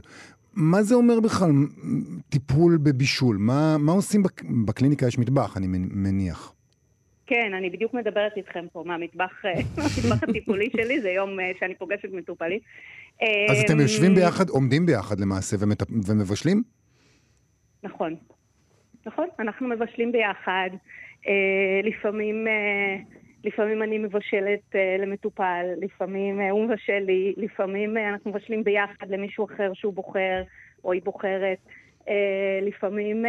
[0.54, 1.50] מה זה אומר בכלל
[2.28, 3.36] טיפול בבישול?
[3.36, 4.42] מה, מה עושים בק...
[4.64, 5.06] בקליניקה?
[5.06, 6.52] יש מטבח, אני מניח.
[7.32, 11.74] כן, אני בדיוק מדברת איתכם פה מהמטבח, אה, מהמטבח הטיפולי שלי, זה יום אה, שאני
[11.74, 12.58] פוגשת מטופלים.
[13.50, 15.56] אז אתם אה, יושבים ביחד, עומדים ביחד למעשה.
[16.08, 16.62] ומבשלים?
[17.82, 18.16] נכון.
[19.06, 20.70] נכון, אנחנו מבשלים ביחד.
[21.82, 22.46] לפעמים,
[23.44, 29.92] לפעמים אני מבשלת למטופל, לפעמים הוא מבשל לי, לפעמים אנחנו מבשלים ביחד למישהו אחר שהוא
[29.92, 30.42] בוחר,
[30.84, 31.58] או היא בוחרת.
[32.62, 33.24] לפעמים...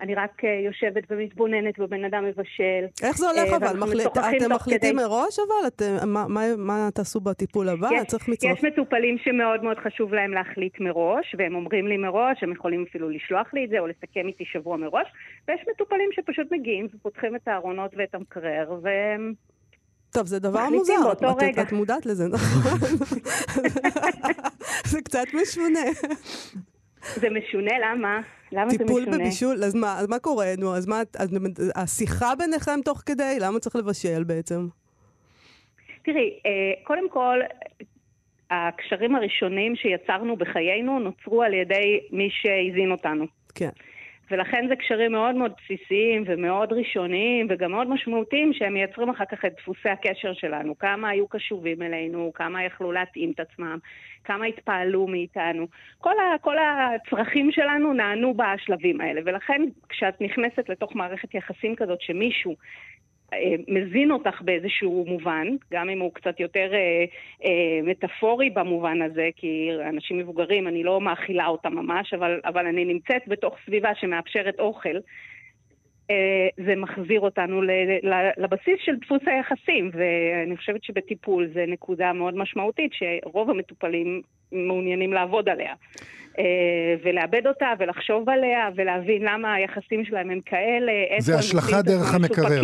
[0.00, 2.84] אני רק אה, יושבת ומתבוננת בבן אדם מבשל.
[3.02, 3.78] איך זה הולך אה, אבל?
[3.78, 5.04] מחליט, אתם מחליטים כדי...
[5.04, 5.66] מראש אבל?
[5.66, 7.88] אתם, מה, מה, מה תעשו בטיפול הבא?
[7.92, 8.58] יש, צריך מצרוף.
[8.58, 13.10] יש מטופלים שמאוד מאוד חשוב להם להחליט מראש, והם אומרים לי מראש, הם יכולים אפילו
[13.10, 15.06] לשלוח לי את זה או לסכם איתי שבוע מראש,
[15.48, 18.80] ויש מטופלים שפשוט מגיעים ופותחים את הארונות ואת המקרר,
[20.12, 21.12] טוב, זה דבר מוזר.
[21.12, 21.62] את, רגע.
[21.62, 22.72] את מודעת לזה, נכון?
[24.90, 25.80] זה קצת משונה.
[27.02, 28.20] זה משונה, למה?
[28.52, 29.16] למה זה טיפול משונה?
[29.16, 30.46] בבישול, אז מה, אז מה קורה?
[30.58, 31.30] נו, אז מה, אז,
[31.76, 33.38] השיחה ביניכם תוך כדי?
[33.40, 34.68] למה צריך לבשל בעצם?
[36.04, 37.38] תראי, אה, קודם כל,
[38.50, 43.24] הקשרים הראשונים שיצרנו בחיינו נוצרו על ידי מי שהזין אותנו.
[43.54, 43.70] כן.
[44.32, 49.44] ולכן זה קשרים מאוד מאוד בסיסיים ומאוד ראשוניים וגם מאוד משמעותיים שהם מייצרים אחר כך
[49.44, 50.78] את דפוסי הקשר שלנו.
[50.78, 53.78] כמה היו קשובים אלינו, כמה יכלו להתאים את עצמם,
[54.24, 55.66] כמה התפעלו מאיתנו.
[55.98, 62.00] כל, ה, כל הצרכים שלנו נענו בשלבים האלה, ולכן כשאת נכנסת לתוך מערכת יחסים כזאת
[62.00, 62.56] שמישהו
[63.68, 67.04] מזין אותך באיזשהו מובן, גם אם הוא קצת יותר אה,
[67.44, 72.84] אה, מטאפורי במובן הזה, כי אנשים מבוגרים, אני לא מאכילה אותם ממש, אבל, אבל אני
[72.84, 74.96] נמצאת בתוך סביבה שמאפשרת אוכל.
[76.10, 77.70] אה, זה מחזיר אותנו ל,
[78.02, 85.12] ל, לבסיס של דפוס היחסים, ואני חושבת שבטיפול זה נקודה מאוד משמעותית שרוב המטופלים מעוניינים
[85.12, 85.74] לעבוד עליה.
[86.38, 86.44] אה,
[87.02, 91.80] ולאבד אותה, ולחשוב עליה, ולהבין למה היחסים שלהם הם כאלה, איפה זה הם השלכה מוצאים
[91.80, 92.62] את דרך המקרר.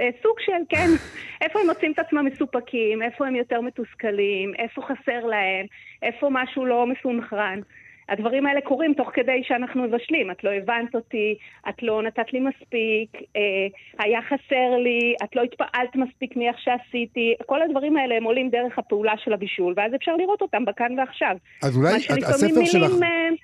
[0.00, 0.86] אה, סוג של, כן.
[1.44, 5.66] איפה הם מוצאים את עצמם מסופקים, איפה הם יותר מתוסכלים, איפה חסר להם,
[6.02, 7.60] איפה משהו לא מסונכרן.
[8.08, 10.30] הדברים האלה קורים תוך כדי שאנחנו מבשלים.
[10.30, 11.34] את לא הבנת אותי,
[11.68, 13.66] את לא נתת לי מספיק, אה,
[14.04, 17.34] היה חסר לי, את לא התפעלת מספיק מאיך שעשיתי.
[17.46, 21.36] כל הדברים האלה הם עולים דרך הפעולה של הבישול, ואז אפשר לראות אותם בכאן ועכשיו.
[21.62, 23.36] אז אולי מה את- שלפעמים הספר שלך, מילים...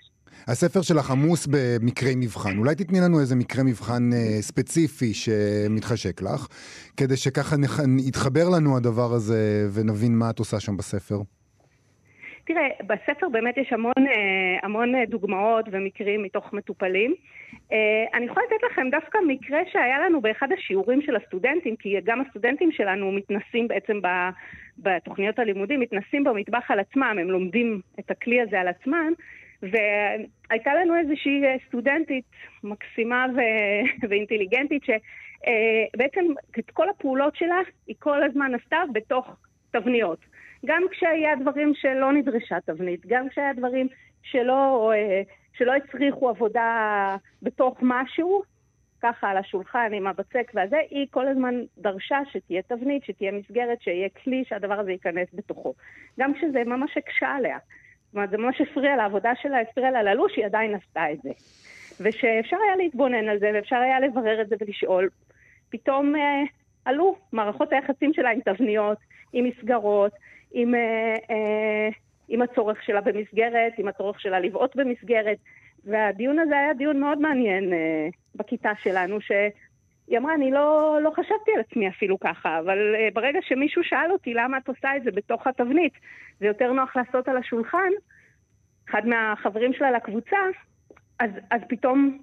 [0.51, 2.59] הספר שלך עמוס במקרי מבחן.
[2.59, 6.47] אולי תתני לנו איזה מקרה מבחן אה, ספציפי שמתחשק לך,
[6.97, 7.79] כדי שככה נח...
[8.09, 9.41] יתחבר לנו הדבר הזה
[9.75, 11.19] ונבין מה את עושה שם בספר.
[12.47, 17.15] תראה, בספר באמת יש המון, אה, המון אה, דוגמאות ומקרים מתוך מטופלים.
[18.15, 22.73] אני יכולה לתת לכם דווקא מקרה שהיה לנו באחד השיעורים של הסטודנטים, כי גם הסטודנטים
[22.73, 24.01] שלנו מתנסים בעצם
[24.79, 29.13] בתוכניות הלימודים, מתנסים במטבח על עצמם, הם לומדים את הכלי הזה על עצמם,
[29.62, 32.25] והייתה לנו איזושהי אה, סטודנטית
[32.64, 36.25] מקסימה ו- ואינטליגנטית, שבעצם
[36.59, 39.37] את כל הפעולות שלה היא כל הזמן עשתה בתוך
[39.71, 40.18] תבניות.
[40.66, 43.88] גם כשהיה דברים שלא נדרשה תבנית, גם כשהיה דברים
[44.23, 48.42] שלא, אה, שלא הצריכו עבודה בתוך משהו,
[49.03, 54.09] ככה על השולחן עם הבצק והזה, היא כל הזמן דרשה שתהיה תבנית, שתהיה מסגרת, שיהיה
[54.25, 55.75] כלי שהדבר הזה ייכנס בתוכו.
[56.21, 57.59] גם כשזה ממש הקשה עליה.
[58.09, 61.31] זאת אומרת, זה ממש הפריע לעבודה שלה, הפריע לה ללוש, היא עדיין עשתה את זה.
[62.01, 65.09] ושאפשר היה להתבונן על זה, ואפשר היה לברר את זה ולשאול.
[65.71, 66.42] פתאום אה,
[66.85, 68.99] עלו מערכות היחסים שלה עם תבניות,
[69.33, 70.12] עם מסגרות,
[70.53, 71.88] עם, אה, אה,
[72.29, 75.38] עם הצורך שלה במסגרת, עם הצורך שלה לבעוט במסגרת.
[75.85, 79.21] והדיון הזה היה דיון מאוד מעניין אה, בכיתה שלנו,
[80.09, 84.12] שהיא אמרה, אני לא, לא חשבתי על עצמי אפילו ככה, אבל אה, ברגע שמישהו שאל
[84.12, 85.92] אותי למה את עושה את זה בתוך התבנית,
[86.40, 87.90] זה יותר נוח לעשות על השולחן,
[88.90, 90.37] אחד מהחברים שלה לקבוצה,
[91.21, 92.18] אז, אז פתאום,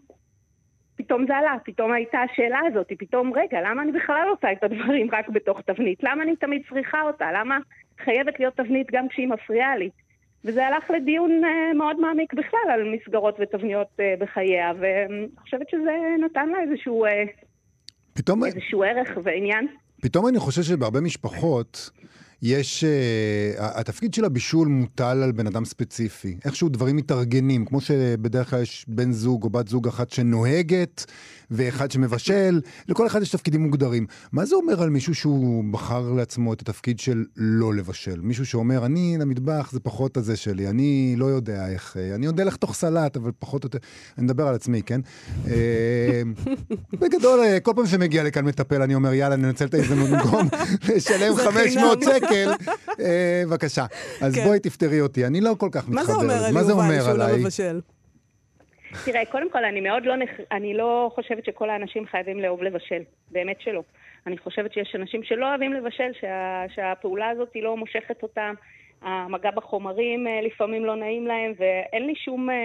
[0.95, 5.07] פתאום זה עלה, פתאום הייתה השאלה הזאת, פתאום, רגע, למה אני בכלל עושה את הדברים
[5.11, 6.03] רק בתוך תבנית?
[6.03, 7.31] למה אני תמיד צריכה אותה?
[7.33, 7.57] למה
[7.99, 9.89] חייבת להיות תבנית גם כשהיא מפריעה לי?
[10.45, 15.97] וזה הלך לדיון uh, מאוד מעמיק בכלל על מסגרות ותבניות uh, בחייה, ואני חושבת שזה
[16.25, 17.09] נתן לה איזשהו, uh,
[18.17, 19.67] פתאום, איזשהו ערך ועניין.
[20.01, 21.89] פתאום אני חושב שבהרבה משפחות
[22.41, 22.83] יש...
[22.83, 26.37] Uh, התפקיד של הבישול מוטל על בן אדם ספציפי.
[26.45, 31.05] איכשהו דברים מתארגנים, כמו שבדרך כלל יש בן זוג או בת זוג אחת שנוהגת
[31.51, 34.05] ואחד שמבשל, לכל אחד יש תפקידים מוגדרים.
[34.31, 38.21] מה זה אומר על מישהו שהוא בחר לעצמו את התפקיד של לא לבשל?
[38.21, 42.43] מישהו שאומר, אני למטבח זה פחות הזה שלי, אני לא יודע איך, אה, אני יודע
[42.43, 43.77] לחתוך סלט, אבל פחות או יותר...
[44.17, 45.01] אני מדבר על עצמי, כן?
[45.47, 46.21] אה,
[47.01, 50.47] בגדול, כל פעם שמגיע לכאן מטפל, אני אומר, יאללה, ננצל את ההזדמנות במקום
[50.95, 52.24] לשלם זה 500 חינם.
[52.25, 52.51] שקל.
[53.05, 53.85] אה, בבקשה.
[54.21, 54.43] אז כן.
[54.43, 55.95] בואי תפתרי אותי, אני לא כל כך מתחבר.
[55.95, 56.45] מה זה אומר.
[56.45, 57.25] על מה זה יובל אומר שהוא לא?
[57.37, 57.79] מבשל?
[59.05, 60.29] תראה, קודם כל, אני מאוד לא, נח...
[60.51, 63.01] אני לא חושבת שכל האנשים חייבים לאהוב לבשל.
[63.31, 63.83] באמת שלא.
[64.27, 66.63] אני חושבת שיש אנשים שלא אוהבים לבשל, שה...
[66.75, 68.53] שהפעולה הזאת היא לא מושכת אותם.
[69.01, 72.55] המגע בחומרים אה, לפעמים לא נעים להם, ואין לי שום, אה,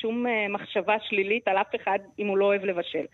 [0.00, 3.04] שום מחשבה שלילית על אף אחד אם הוא לא אוהב לבשל.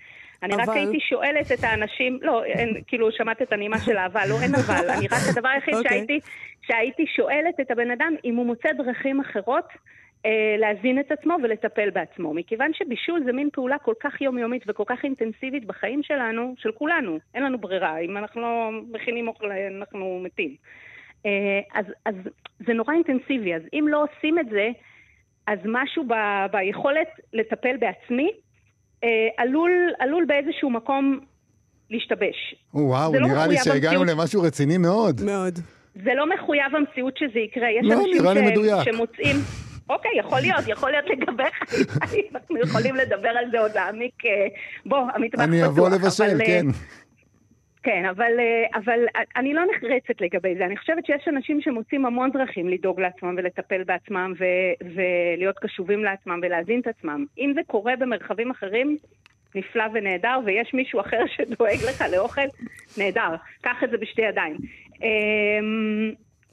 [0.42, 4.26] אני רק אבל- הייתי שואלת את האנשים, לא, אין, כאילו, שמעת את הנימה של האבל,
[4.28, 4.90] לא, אין אבל.
[4.90, 5.90] אני רק, הדבר היחיד אוקיי.
[5.90, 6.20] שהייתי,
[6.66, 9.64] שהייתי שואלת את הבן אדם אם הוא מוצא דרכים אחרות
[10.26, 12.34] אה, להזין את עצמו ולטפל בעצמו.
[12.34, 17.18] מכיוון שבישול זה מין פעולה כל כך יומיומית וכל כך אינטנסיבית בחיים שלנו, של כולנו,
[17.34, 17.98] אין לנו ברירה.
[17.98, 20.54] אם אנחנו לא מכינים אוכל, אנחנו מתים.
[21.26, 21.30] אה,
[21.74, 22.14] אז, אז
[22.66, 24.68] זה נורא אינטנסיבי, אז אם לא עושים את זה,
[25.46, 26.14] אז משהו ב,
[26.52, 28.30] ביכולת לטפל בעצמי
[29.36, 31.20] עלול, עלול באיזשהו מקום
[31.90, 32.54] להשתבש.
[32.74, 34.18] וואו, לא נראה לי שהגענו המציאות.
[34.18, 35.20] למשהו רציני מאוד.
[35.24, 35.58] מאוד.
[35.94, 37.70] זה לא מחויב המציאות שזה יקרה.
[37.70, 38.82] יש לא, אנשים נראה לי ש- מדויק.
[38.92, 39.36] שמוצאים...
[39.90, 41.54] אוקיי, יכול להיות, יכול להיות לגביך,
[42.34, 44.14] אנחנו יכולים לדבר על זה עוד להעמיק.
[44.24, 44.30] אה,
[44.86, 45.40] בוא, המטבח פתוח.
[45.48, 46.66] אני אבוא לבשל, אבל, אה, כן.
[47.84, 49.00] כן, אבל, אה, אבל
[49.36, 50.64] אני לא נחרצת לגבי זה.
[50.64, 56.40] אני חושבת שיש אנשים שמוצאים המון דרכים לדאוג לעצמם ולטפל בעצמם ו- ולהיות קשובים לעצמם
[56.42, 57.24] ולהזין את עצמם.
[57.38, 58.96] אם זה קורה במרחבים אחרים,
[59.54, 62.46] נפלא ונהדר, ויש מישהו אחר שדואג לך לאוכל,
[62.98, 63.34] נהדר.
[63.60, 64.56] קח את זה בשתי ידיים.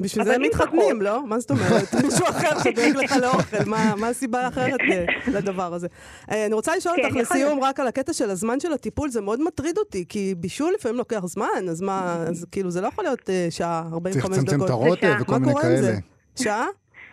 [0.01, 1.25] בשביל זה הם מתחתנים, לא?
[1.25, 1.93] מה זאת אומרת?
[2.05, 4.79] מישהו אחר שדואג לך לאוכל, מה- מה הסיבה האחרת
[5.35, 5.87] לדבר הזה?
[6.31, 9.21] אה, אני רוצה לשאול כן, אותך לסיום רק על הקטע של הזמן של הטיפול, זה
[9.21, 13.03] מאוד מטריד אותי, כי בישול לפעמים לוקח זמן, אז מה, אז כאילו זה לא יכול
[13.03, 14.47] להיות אה, שעה, 45 צריך דקות.
[14.49, 15.15] לצמצם את הרוטב.
[15.21, 15.61] וכל מה מיני?
[15.61, 15.91] כאלה.
[16.35, 16.65] שעה?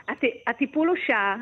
[0.08, 1.36] הט- הטיפול הוא שעה.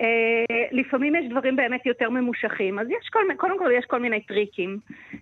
[0.00, 4.20] אה, לפעמים יש דברים באמת יותר ממושכים, אז יש כל, קודם כל יש כל מיני
[4.20, 4.78] טריקים.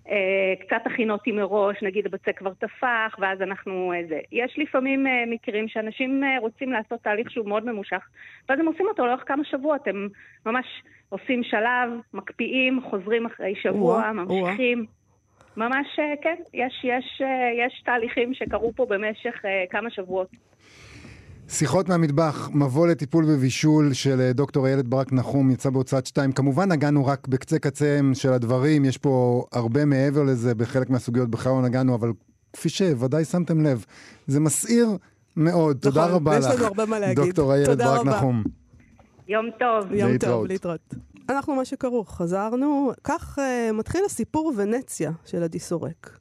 [0.09, 3.93] אה, קצת הכין אותי מראש, נגיד הבצק כבר טפח, ואז אנחנו...
[4.09, 4.19] זה.
[4.31, 8.01] יש לפעמים אה, מקרים שאנשים אה, רוצים לעשות תהליך שהוא מאוד ממושך,
[8.49, 10.09] ואז הם עושים אותו לאורך כמה שבועות, הם
[10.45, 10.65] ממש
[11.09, 14.85] עושים שלב, מקפיאים, חוזרים אחרי שבוע, או-אה, ממשיכים.
[15.57, 20.27] ממש, אה, כן, יש, יש, אה, יש תהליכים שקרו פה במשך אה, כמה שבועות.
[21.49, 26.31] שיחות מהמטבח, מבוא לטיפול בבישול של אה, דוקטור איילת ברק נחום, יצא בהוצאת שתיים.
[26.31, 31.51] כמובן נגענו רק בקצה קצהם של הדברים, יש פה הרבה מעבר לזה, בחלק מהסוגיות בכלל
[31.51, 32.11] לא נגענו, אבל
[32.53, 33.85] כפי שוודאי שמתם לב,
[34.27, 34.97] זה מסעיר
[35.37, 35.77] מאוד.
[35.77, 36.61] תודה נכון, רבה ויש לך.
[37.15, 38.17] דוקטור איילת תודה ברק רבה.
[38.17, 38.43] נחום.
[39.27, 39.91] יום טוב.
[39.91, 40.49] יום טוב, להתראות.
[40.49, 40.93] להתראות.
[41.29, 42.91] אנחנו מה שכרוך, חזרנו.
[43.03, 46.19] כך uh, מתחיל הסיפור ונציה של הדיסורק.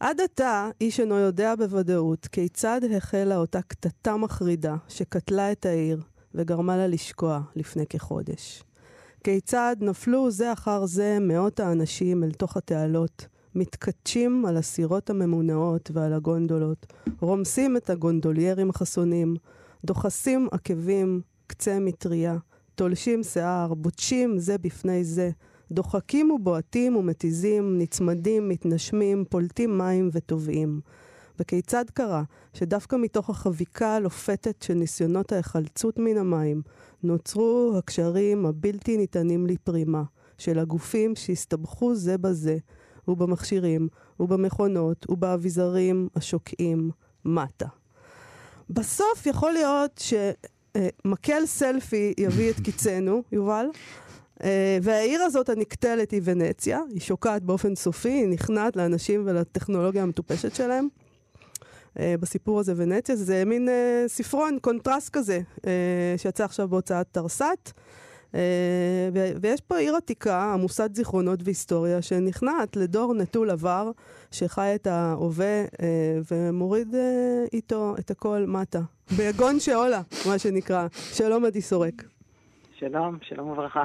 [0.00, 6.00] עד עתה איש אינו יודע בוודאות כיצד החלה אותה קטטה מחרידה שקטלה את העיר
[6.34, 8.62] וגרמה לה לשקוע לפני כחודש.
[9.24, 16.12] כיצד נפלו זה אחר זה מאות האנשים אל תוך התעלות, מתכתשים על הסירות הממונעות ועל
[16.12, 16.86] הגונדולות,
[17.20, 19.36] רומסים את הגונדוליירים החסונים,
[19.84, 22.36] דוחסים עקבים, קצה מטריה,
[22.74, 25.30] תולשים שיער, בוטשים זה בפני זה,
[25.70, 30.80] דוחקים ובועטים ומתיזים, נצמדים, מתנשמים, פולטים מים וטובעים.
[31.40, 32.22] וכיצד קרה
[32.52, 36.62] שדווקא מתוך החביקה הלופתת של ניסיונות ההיחלצות מן המים,
[37.02, 40.02] נוצרו הקשרים הבלתי ניתנים לפרימה
[40.38, 42.56] של הגופים שהסתבכו זה בזה,
[43.08, 43.88] ובמכשירים,
[44.20, 46.90] ובמכונות, ובאביזרים השוקעים
[47.24, 47.66] מטה.
[48.70, 50.02] בסוף יכול להיות
[51.06, 53.66] שמקל סלפי יביא את קיצנו, יובל.
[54.42, 60.54] אה, והעיר הזאת הנקטלת היא ונציה, היא שוקעת באופן סופי, היא נכנעת לאנשים ולטכנולוגיה המטופשת
[60.54, 60.88] שלהם.
[61.98, 65.40] אה, בסיפור הזה ונציה, זה מין אה, ספרון, קונטרס כזה,
[66.16, 67.70] שיצא עכשיו בהוצאת תרס"ט.
[69.40, 73.90] ויש פה עיר עתיקה, עמוסת זיכרונות והיסטוריה, שנכנעת לדור נטול עבר,
[74.30, 75.64] שחי את ההווה
[76.30, 76.94] ומוריד
[77.52, 78.80] איתו את הכל מטה.
[79.16, 80.86] ביגון שאולה, מה שנקרא.
[81.12, 82.13] שלום עדי סורק.
[82.88, 83.84] שלום, שלום וברכה.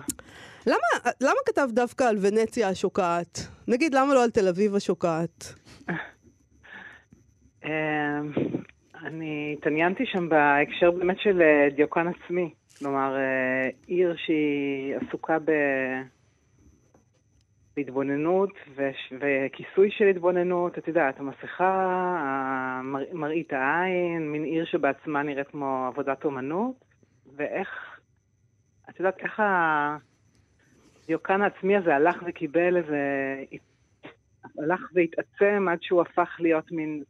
[0.68, 3.40] למה, למה כתב דווקא על ונציה השוקעת?
[3.68, 5.54] נגיד, למה לא על תל אביב השוקעת?
[7.66, 7.70] אמ,
[9.04, 12.54] אני התעניינתי שם בהקשר באמת של אה, דיוקן עצמי.
[12.80, 15.52] כלומר, אה, עיר שהיא עסוקה ב...
[17.76, 19.14] בהתבוננות וש...
[19.20, 21.86] וכיסוי של התבוננות, את יודעת, המסכה,
[22.20, 23.04] המר...
[23.14, 26.76] מראית העין, מין עיר שבעצמה נראית כמו עבודת אומנות,
[27.36, 27.68] ואיך,
[28.90, 29.42] את יודעת, איך
[31.04, 32.98] הדיוקן העצמי הזה הלך וקיבל איזה...
[34.60, 37.04] הלך והתעצם עד שהוא הפך להיות מין...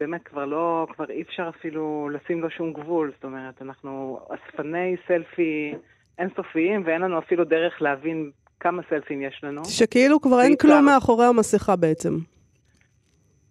[0.00, 3.12] באמת כבר לא, כבר אי אפשר אפילו לשים לו שום גבול.
[3.14, 5.74] זאת אומרת, אנחנו אספני סלפי
[6.18, 8.30] אינסופיים, ואין לנו אפילו דרך להבין
[8.60, 9.64] כמה סלפים יש לנו.
[9.64, 12.18] שכאילו כבר אין כלום מאחורי המסכה בעצם.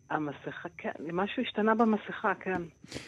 [0.10, 2.62] המסכה, כן, משהו השתנה במסכה, כן.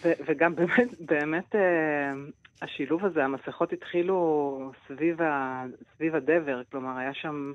[0.06, 2.14] ו- וגם באמת, באמת אה,
[2.62, 7.54] השילוב הזה, המסכות התחילו סביב, ה- סביב הדבר, כלומר, היה שם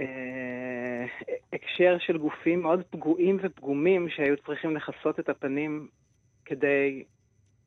[0.00, 1.06] אה,
[1.52, 5.88] הקשר של גופים מאוד פגועים ופגומים שהיו צריכים לכסות את הפנים
[6.44, 7.04] כדי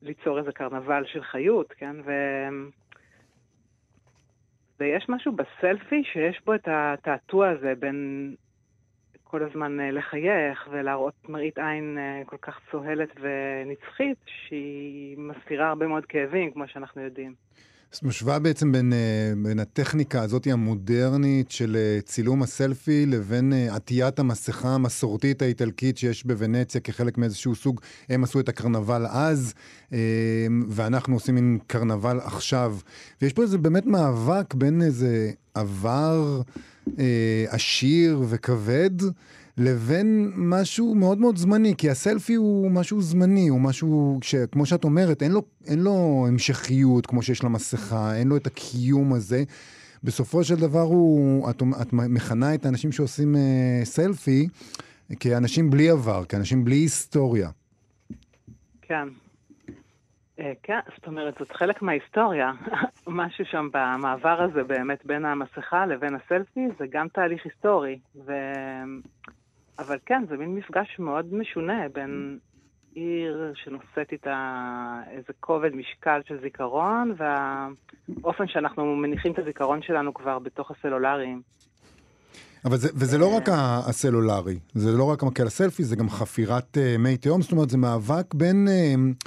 [0.02, 1.96] ליצור איזה קרנבל של חיות, כן?
[2.04, 2.12] ו...
[4.80, 8.34] ויש משהו בסלפי שיש בו את התעתוע הזה בין
[9.34, 15.86] כל הזמן אה, לחייך ולהראות מראית עין אה, כל כך צוהלת ונצחית, שהיא מסתירה הרבה
[15.86, 17.34] מאוד כאבים, כמו שאנחנו יודעים.
[17.92, 24.68] אז משווה בעצם בין, אה, בין הטכניקה הזאת המודרנית של צילום הסלפי לבין עטיית המסכה
[24.68, 29.54] המסורתית האיטלקית שיש בוונציה כחלק מאיזשהו סוג, הם עשו את הקרנבל אז,
[30.68, 32.76] ואנחנו עושים מין קרנבל עכשיו.
[33.22, 36.42] ויש פה איזה באמת מאבק בין איזה עבר
[36.98, 38.90] אה, עשיר וכבד,
[39.58, 45.22] לבין משהו מאוד מאוד זמני, כי הסלפי הוא משהו זמני, הוא משהו שכמו שאת אומרת,
[45.22, 49.44] אין לו, אין לו המשכיות כמו שיש למסכה, אין לו את הקיום הזה.
[50.04, 54.48] בסופו של דבר הוא, את, את מכנה את האנשים שעושים אה, סלפי
[55.20, 57.50] כאנשים בלי עבר, כאנשים בלי היסטוריה.
[58.82, 59.08] כן.
[60.40, 62.52] אה, כן, זאת אומרת, זאת חלק מההיסטוריה.
[63.06, 67.98] משהו שם במעבר הזה באמת בין המסכה לבין הסלפי, זה גם תהליך היסטורי.
[68.26, 68.32] ו...
[69.78, 72.38] אבל כן, זה מין מפגש מאוד משונה בין
[72.94, 80.38] עיר שנושאת איתה איזה כובד משקל של זיכרון, והאופן שאנחנו מניחים את הזיכרון שלנו כבר
[80.38, 81.42] בתוך הסלולריים.
[82.64, 83.48] אבל זה, וזה לא רק
[83.88, 87.78] הסלולרי, זה לא רק המקל הסלפי, זה גם חפירת uh, מי תהום, זאת אומרת, זה
[87.78, 89.26] מאבק בין, uh,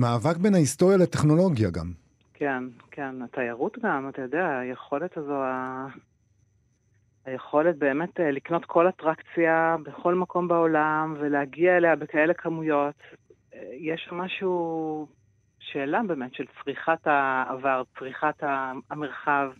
[0.00, 1.92] מאבק בין ההיסטוריה לטכנולוגיה גם.
[2.34, 5.42] כן, כן, התיירות גם, אתה יודע, היכולת הזו,
[7.24, 12.94] היכולת באמת אה, לקנות כל אטרקציה בכל מקום בעולם ולהגיע אליה בכאלה כמויות.
[13.54, 15.06] אה, יש משהו,
[15.58, 18.42] שאלה באמת של צריכת העבר, צריכת
[18.90, 19.50] המרחב.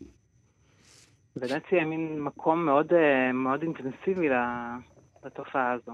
[1.36, 4.28] ונציה היא מין מקום מאוד, אה, מאוד אינטנסיבי
[5.24, 5.92] לתופעה הזו.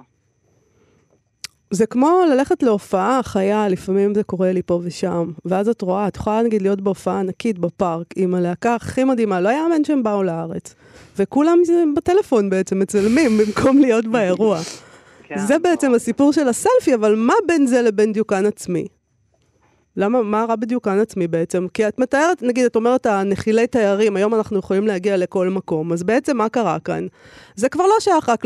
[1.72, 6.16] זה כמו ללכת להופעה חיה, לפעמים זה קורה לי פה ושם, ואז את רואה, את
[6.16, 10.74] יכולה נגיד להיות בהופעה ענקית בפארק עם הלהקה הכי מדהימה, לא יאמן שהם באו לארץ.
[11.18, 11.58] וכולם
[11.96, 14.58] בטלפון בעצם מצלמים במקום להיות באירוע.
[15.28, 15.38] כן.
[15.38, 18.86] זה בעצם הסיפור של הסלפי, אבל מה בין זה לבין דיוקן עצמי?
[19.96, 21.66] למה, מה רע בדיוקן עצמי בעצם?
[21.74, 26.02] כי את מתארת, נגיד, את אומרת, הנחילי תיירים, היום אנחנו יכולים להגיע לכל מקום, אז
[26.02, 27.06] בעצם מה קרה כאן?
[27.54, 28.44] זה כבר לא שייך רק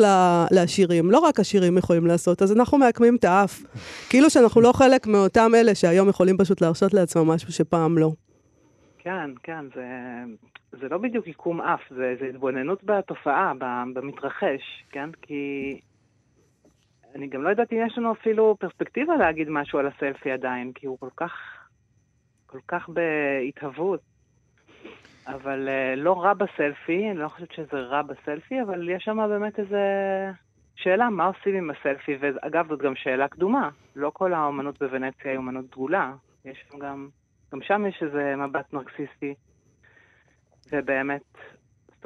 [0.50, 3.62] לעשירים, לא רק עשירים יכולים לעשות, אז אנחנו מעקמים את האף.
[4.10, 8.10] כאילו שאנחנו לא חלק מאותם אלה שהיום יכולים פשוט להרשות לעצמם משהו שפעם לא.
[8.98, 9.84] כן, כן, זה,
[10.80, 13.52] זה לא בדיוק עיקום אף, זה, זה התבוננות בתופעה,
[13.94, 15.10] במתרחש, כן?
[15.22, 15.80] כי
[17.16, 20.86] אני גם לא יודעת אם יש לנו אפילו פרספקטיבה להגיד משהו על הסלפי עדיין, כי
[20.86, 21.32] הוא כל כך,
[22.46, 24.00] כל כך בהתהוות.
[25.26, 29.58] אבל uh, לא רע בסלפי, אני לא חושבת שזה רע בסלפי, אבל יש שם באמת
[29.58, 29.80] איזה
[30.76, 32.16] שאלה, מה עושים עם הסלפי?
[32.20, 33.70] ואגב, זאת גם שאלה קדומה.
[33.96, 36.12] לא כל האומנות בוונציה היא אומנות דגולה.
[36.44, 37.08] יש גם,
[37.52, 39.34] גם שם יש איזה מבט נרקסיסטי.
[40.72, 41.22] ובאמת,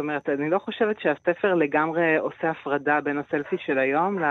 [0.01, 4.25] אומרת, אני לא חושבת שהספר לגמרי עושה הפרדה בין הסלפי של היום ל...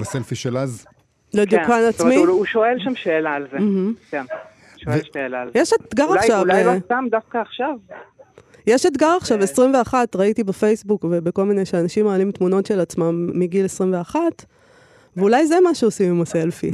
[0.00, 0.86] לסלפי של אז?
[1.34, 1.90] לדיוקן כן, עצמי?
[1.90, 3.56] זאת אומרת, הוא, הוא שואל שם שאלה על זה.
[3.56, 4.10] Mm-hmm.
[4.10, 4.24] כן,
[4.76, 5.12] שואל ו...
[5.12, 5.58] שאלה על זה.
[5.58, 6.40] יש אתגר אולי, עכשיו...
[6.40, 7.76] אולי לא אה, סתם דווקא עכשיו.
[8.66, 14.20] יש אתגר עכשיו, 21, ראיתי בפייסבוק ובכל מיני שאנשים מעלים תמונות של עצמם מגיל 21,
[15.16, 16.70] ואולי זה מה שעושים עם הסלפי.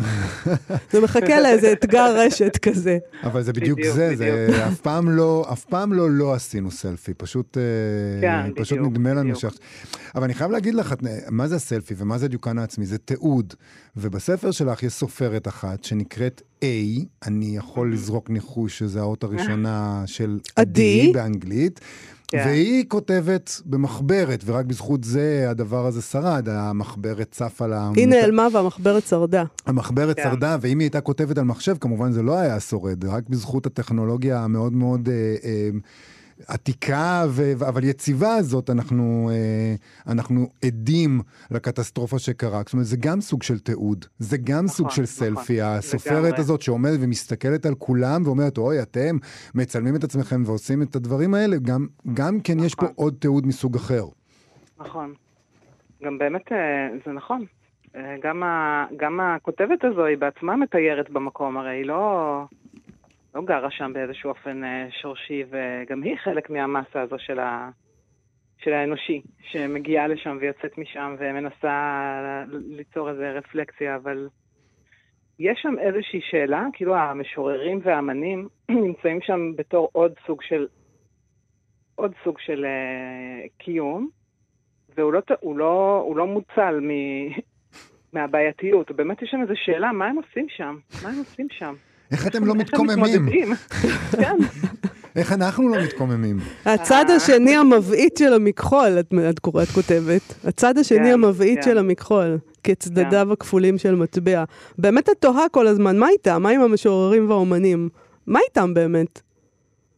[0.93, 2.99] זה מחכה לאיזה אתגר רשת כזה.
[3.23, 4.57] אבל זה בדיוק בדיוק זה, בדיוק.
[4.57, 7.63] זה אף פעם לא, אף פעם לא לא עשינו סלפי, פשוט, אה,
[8.21, 9.45] כן, פשוט בדיוק, נדמה לנו ש...
[10.15, 10.95] אבל אני חייב להגיד לך,
[11.31, 12.87] מה זה הסלפי ומה זה הדיוקן העצמי?
[12.87, 13.55] זה תיעוד.
[13.97, 16.65] ובספר שלך יש סופרת אחת שנקראת A,
[17.27, 17.93] אני יכול.
[17.93, 21.81] לזרוק ניחוש שזה האות הראשונה של עדי באנגלית.
[22.33, 22.45] כן.
[22.47, 27.91] והיא כותבת במחברת, ורק בזכות זה הדבר הזה שרד, המחברת צפה לה...
[27.97, 29.45] היא נעלמה והמחברת שרדה.
[29.67, 30.23] המחברת כן.
[30.23, 34.39] שרדה, ואם היא הייתה כותבת על מחשב, כמובן זה לא היה שורד, רק בזכות הטכנולוגיה
[34.41, 35.09] המאוד מאוד...
[35.09, 35.71] אה, אה,
[36.49, 37.53] עתיקה ו...
[37.69, 42.63] אבל יציבה הזאת, אנחנו, אה, אנחנו עדים לקטסטרופה שקרה.
[42.65, 45.61] זאת אומרת, זה גם סוג של תיעוד, זה גם נכון, סוג של נכון, סלפי.
[45.61, 46.39] הסופרת לגמרי.
[46.39, 49.17] הזאת שעומדת ומסתכלת על כולם ואומרת, אוי, אתם
[49.55, 52.67] מצלמים את עצמכם ועושים את הדברים האלה, גם, גם כן נכון.
[52.67, 52.95] יש פה נכון.
[52.97, 54.05] עוד תיעוד מסוג אחר.
[54.79, 55.15] נכון.
[56.05, 57.45] גם באמת, אה, זה נכון.
[57.97, 62.45] אה, גם, ה, גם הכותבת הזו היא בעצמה מתיירת במקום, הרי היא לא...
[63.35, 67.71] לא גרה שם באיזשהו אופן אה, שורשי, וגם היא חלק מהמסה הזו של, ה...
[68.59, 74.29] של האנושי, שמגיעה לשם ויוצאת משם ומנסה ליצור איזו רפלקציה, אבל
[75.39, 80.67] יש שם איזושהי שאלה, כאילו המשוררים והאמנים נמצאים שם בתור עוד סוג של,
[81.95, 84.09] עוד סוג של uh, קיום,
[84.97, 86.91] והוא לא, הוא לא, הוא לא מוצל מ...
[88.13, 90.79] מהבעייתיות, באמת יש שם איזו שאלה, מה הם עושים שם?
[91.03, 91.75] מה הם עושים שם?
[92.13, 93.29] איך אתם לא מתקוממים?
[94.21, 94.37] כן.
[95.17, 96.37] איך אנחנו לא מתקוממים?
[96.65, 98.99] הצד השני המבעית של המכחול,
[99.31, 100.35] את קוראת כותבת.
[100.45, 101.63] הצד השני כן, המבעית כן.
[101.63, 104.45] של המכחול, כצדדיו הכפולים של מטבע.
[104.79, 106.43] באמת את תוהה כל הזמן, מה איתם?
[106.43, 107.89] מה עם המשוררים והאומנים?
[108.27, 109.21] מה איתם באמת?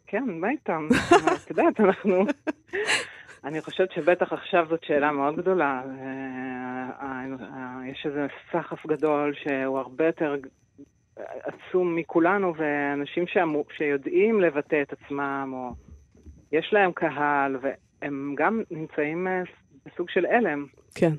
[0.07, 0.89] כן, מה איתם?
[1.45, 2.25] את יודעת, אנחנו...
[3.45, 5.83] אני חושבת שבטח עכשיו זאת שאלה מאוד גדולה.
[6.01, 10.35] אה, אה, יש איזה סחף גדול שהוא הרבה יותר
[11.17, 15.71] עצום מכולנו, ואנשים שאמו, שיודעים לבטא את עצמם, או
[16.53, 19.43] יש להם קהל, והם גם נמצאים אה,
[19.87, 20.67] בסוג של הלם.
[20.95, 21.13] כן.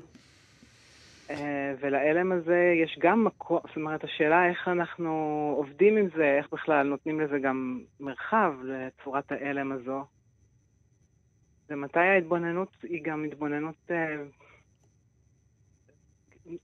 [1.30, 5.12] אה, ולהלם הזה יש גם מקום, זאת אומרת, השאלה איך אנחנו
[5.56, 10.04] עובדים עם זה, איך בכלל נותנים לזה גם מרחב לצורת ההלם הזו.
[11.70, 13.90] ומתי ההתבוננות היא גם התבוננות...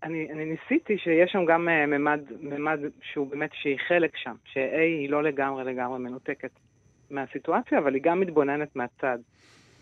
[0.03, 2.79] אני, אני ניסיתי שיש שם גם אה, ממד, ממד
[3.13, 6.51] שהוא באמת, שהיא חלק שם, ש-A היא לא לגמרי לגמרי מנותקת
[7.11, 9.19] מהסיטואציה, אבל היא גם מתבוננת מהצד.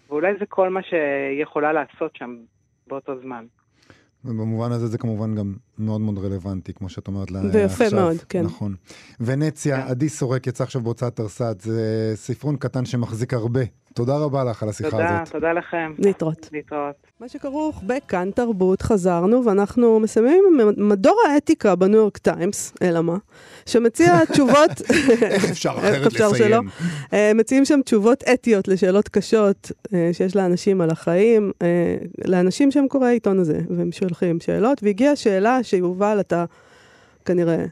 [0.09, 2.37] ואולי זה כל מה שהיא יכולה לעשות שם
[2.87, 3.45] באותו זמן.
[4.25, 7.61] ובמובן הזה זה כמובן גם מאוד מאוד רלוונטי, כמו שאת אומרת לעכשיו.
[7.61, 8.43] ויפה מאוד, כן.
[8.43, 8.75] נכון.
[9.21, 9.89] ונציה, כן.
[9.91, 13.61] עדי סורק יצא עכשיו בהוצאת תרס"ת, זה ספרון קטן שמחזיק הרבה.
[13.95, 15.33] תודה רבה לך על השיחה תודה, הזאת.
[15.33, 15.93] תודה לכם.
[15.99, 16.49] להתראות.
[16.53, 17.10] להתראות.
[17.21, 23.17] מה שכרוך בכאן תרבות, חזרנו, ואנחנו מסיימים עם מדור האתיקה בניו יורק טיימס, אלא מה,
[23.67, 24.71] שמציע תשובות...
[25.23, 26.29] איך אפשר איך אחרת אפשר?
[26.29, 26.69] לסיים?
[27.13, 32.89] אה, מציעים שם תשובות אתיות לשאלות קשות אה, שיש לאנשים על החיים, אה, לאנשים שהם
[32.89, 36.45] קוראי העיתון הזה, והם שולחים שאלות, והגיעה שאלה שיובל, אתה
[37.25, 37.65] כנראה,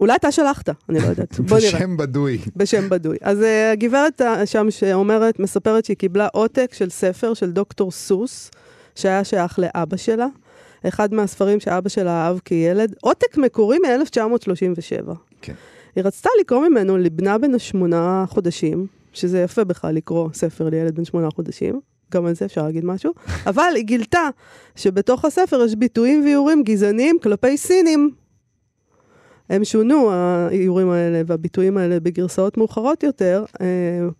[0.00, 1.70] אולי אתה שלחת, אני לא יודעת, בוא נראה.
[1.70, 2.38] בשם בדוי.
[2.56, 3.16] בשם בדוי.
[3.22, 8.50] אז הגברת שם שאומרת, מספרת שהיא קיבלה עותק של ספר של דוקטור סוס,
[8.94, 10.26] שהיה שייך לאבא שלה,
[10.88, 15.12] אחד מהספרים שאבא שלה אהב כילד, עותק מקורי מ-1937.
[15.42, 15.54] כן.
[15.96, 21.04] היא רצתה לקרוא ממנו לבנה בן השמונה חודשים, שזה יפה בכלל לקרוא ספר לילד בן
[21.04, 21.80] שמונה חודשים,
[22.12, 23.12] גם על זה אפשר להגיד משהו,
[23.50, 24.28] אבל היא גילתה
[24.76, 28.10] שבתוך הספר יש ביטויים ואיורים גזעניים כלפי סינים.
[29.50, 33.66] הם שונו, האיורים האלה והביטויים האלה, בגרסאות מאוחרות יותר, אה,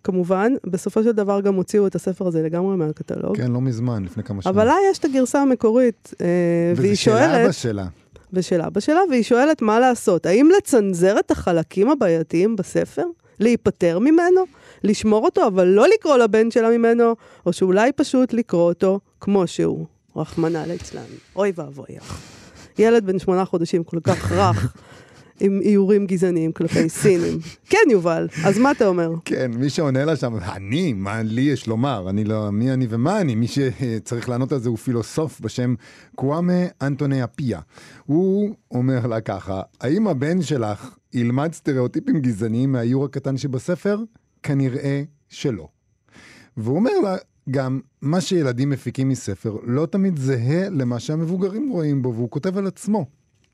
[0.03, 0.53] כמובן.
[0.65, 3.37] בסופו של דבר גם הוציאו את הספר הזה לגמרי מהקטלוג.
[3.37, 4.55] כן, לא מזמן, לפני כמה שנים.
[4.55, 6.25] אבל לה יש את הגרסה המקורית, אה,
[6.75, 7.45] והיא וזה של שואלת...
[7.45, 7.85] אבא שלה.
[8.33, 10.25] ושל אבא שלה, והיא שואלת מה לעשות.
[10.25, 13.05] האם לצנזר את החלקים הבעייתיים בספר?
[13.39, 14.41] להיפטר ממנו?
[14.83, 17.15] לשמור אותו, אבל לא לקרוא לבן שלה ממנו?
[17.45, 21.01] או שאולי פשוט לקרוא אותו כמו שהוא, רחמנא ליצלן.
[21.35, 21.85] אוי ואבוי.
[22.79, 24.73] ילד בן שמונה חודשים כל כך רך,
[25.43, 27.39] עם איורים גזעניים כלפי סינים.
[27.69, 29.11] כן, יובל, אז מה אתה אומר?
[29.25, 32.09] כן, מי שעונה לה שם, אני, מה לי יש לומר?
[32.09, 33.35] אני לא, מי אני ומה אני?
[33.35, 35.75] מי שצריך לענות על זה הוא פילוסוף בשם
[36.15, 37.59] קוואמה אנטוני אפיה.
[38.05, 43.97] הוא אומר לה ככה, האם הבן שלך ילמד סטריאוטיפים גזעניים מהאיור הקטן שבספר?
[44.43, 45.67] כנראה שלא.
[46.57, 47.15] והוא אומר לה,
[47.51, 52.67] גם מה שילדים מפיקים מספר לא תמיד זהה למה שהמבוגרים רואים בו, והוא כותב על
[52.67, 53.05] עצמו.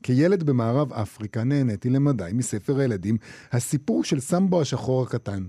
[0.04, 3.18] כילד במערב אפריקה נהניתי למדי מספר הילדים
[3.52, 5.43] הסיפור של סמבו השחור הקטן.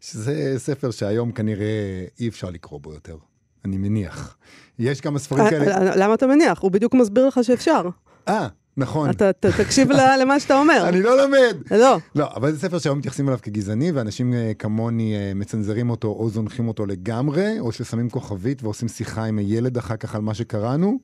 [0.00, 3.16] שזה ספר שהיום כנראה אי אפשר לקרוא בו יותר,
[3.64, 4.36] אני מניח.
[4.78, 5.90] יש כמה ספרים כאלה...
[5.90, 6.58] אה, למה אתה מניח?
[6.58, 7.88] הוא בדיוק מסביר לך שאפשר.
[8.28, 8.48] אה,
[8.80, 9.10] נכון.
[9.10, 9.88] אתה תקשיב
[10.20, 10.84] למה שאתה אומר.
[10.88, 11.56] אני לא לומד.
[11.70, 11.98] לא.
[12.14, 16.30] לא, אבל זה ספר שהיום מתייחסים אליו כגזעני, ואנשים אה, כמוני אה, מצנזרים אותו או
[16.30, 20.98] זונחים אותו לגמרי, או ששמים כוכבית ועושים שיחה עם הילד אחר כך על מה שקראנו.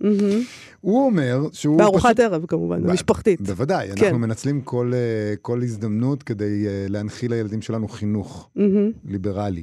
[0.80, 3.40] הוא אומר שהוא בארוחת ערב כמובן, משפחתית.
[3.40, 4.04] בוודאי, כן.
[4.04, 8.50] אנחנו מנצלים כל, אה, הזדמנות כדי להנחיל לילדים שלנו חינוך.
[9.04, 9.62] ליברלי.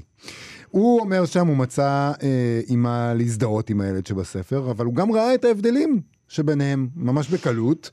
[0.73, 5.11] הוא אומר שם, הוא מצא אה, עם מה להזדהות עם הילד שבספר, אבל הוא גם
[5.11, 7.89] ראה את ההבדלים שביניהם, ממש בקלות,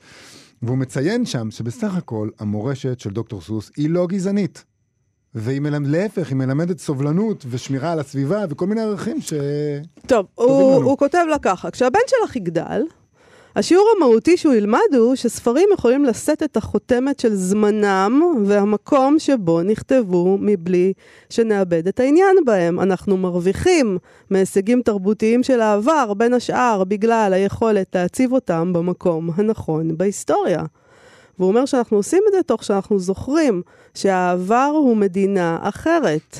[0.61, 4.63] והוא מציין שם שבסך הכל המורשת של דוקטור סוס היא לא גזענית.
[5.35, 9.33] והיא מלמד, להפך, היא מלמדת סובלנות ושמירה על הסביבה וכל מיני ערכים ש...
[10.07, 10.89] טוב, הוא, לנו.
[10.89, 12.81] הוא כותב לה ככה, כשהבן שלך יגדל,
[13.55, 20.37] השיעור המהותי שהוא ילמד הוא שספרים יכולים לשאת את החותמת של זמנם והמקום שבו נכתבו
[20.41, 20.93] מבלי
[21.29, 22.79] שנאבד את העניין בהם.
[22.79, 23.97] אנחנו מרוויחים
[24.29, 30.63] מהישגים תרבותיים של העבר, בין השאר בגלל היכולת להציב אותם במקום הנכון בהיסטוריה.
[31.39, 33.61] והוא אומר שאנחנו עושים את זה תוך שאנחנו זוכרים
[33.93, 36.37] שהעבר הוא מדינה אחרת.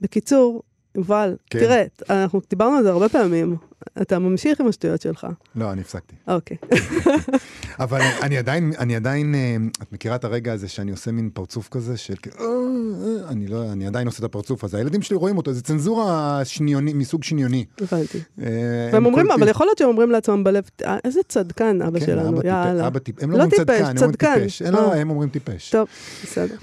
[0.00, 0.62] בקיצור,
[0.94, 1.58] יובל, כן.
[1.58, 3.69] תראה, אנחנו דיברנו על זה הרבה פעמים.
[4.02, 5.26] אתה ממשיך עם השטויות שלך.
[5.56, 6.16] לא, אני הפסקתי.
[6.28, 6.56] אוקיי.
[7.80, 11.68] אבל אני עדיין, אני עדיין, אה, את מכירה את הרגע הזה שאני עושה מין פרצוף
[11.68, 14.78] כזה של, אה, אה, אני לא, אני עדיין עושה את הפרצוף הזה.
[14.78, 17.64] הילדים שלי רואים אותו, זה צנזורה שניוני, מסוג שניוני.
[17.80, 18.18] הבנתי.
[18.38, 19.30] והם הם אומרים.
[19.30, 22.86] אבל יכול להיות שהם אומרים לעצמם בלב, "אה, איזה צדקן אבא כן, שלנו, יאללה.
[22.86, 24.12] אבא טיפש, הם לא לא אומרים צדקן, הם אומרים.
[24.12, 24.62] טיפש.
[24.62, 24.94] לא.
[24.94, 25.70] הם אומרים טיפש.
[25.70, 25.88] טוב,
[26.22, 26.54] בסדר.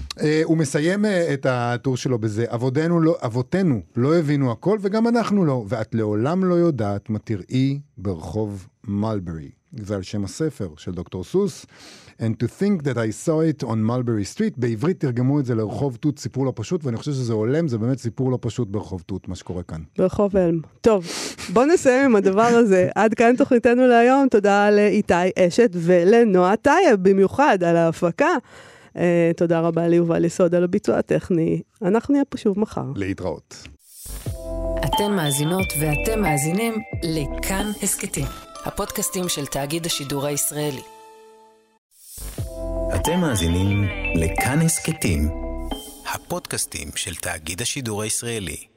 [0.44, 2.46] הוא מסיים את הטור שלו בזה,
[2.90, 8.68] לא, אבותינו לא הבינו הכל וגם אנחנו לא, ואת לעולם לא יודעת מה תראי ברחוב
[8.88, 9.50] מלברי.
[9.80, 11.66] זה על שם הספר של דוקטור סוס.
[12.20, 15.96] And to think that I saw it on Mulberry Street, בעברית תרגמו את זה לרחוב
[15.96, 19.28] תות, סיפור לא פשוט, ואני חושב שזה הולם, זה באמת סיפור לא פשוט ברחוב תות,
[19.28, 19.82] מה שקורה כאן.
[19.98, 20.60] ברחוב אלם.
[20.82, 21.06] טוב,
[21.54, 22.90] בוא נסיים עם הדבר הזה.
[22.96, 24.28] עד כאן תוכניתנו להיום.
[24.32, 28.36] תודה לאיתי אשת ולנועה טייב, במיוחד על ההפקה.
[28.98, 31.62] אה, תודה רבה ליובל יסוד על הביצוע הטכני.
[31.82, 32.92] אנחנו נהיה פה שוב מחר.
[32.96, 33.68] להתראות.
[34.98, 36.74] אתן מאזינות ואתם מאזינים
[37.04, 38.26] לכאן הסכתים,
[38.66, 40.82] הפודקאסטים של תאגיד השידור הישראלי.
[42.96, 43.84] אתם מאזינים
[44.16, 45.30] לכאן הסכתים,
[46.14, 48.77] הפודקאסטים של תאגיד השידור הישראלי.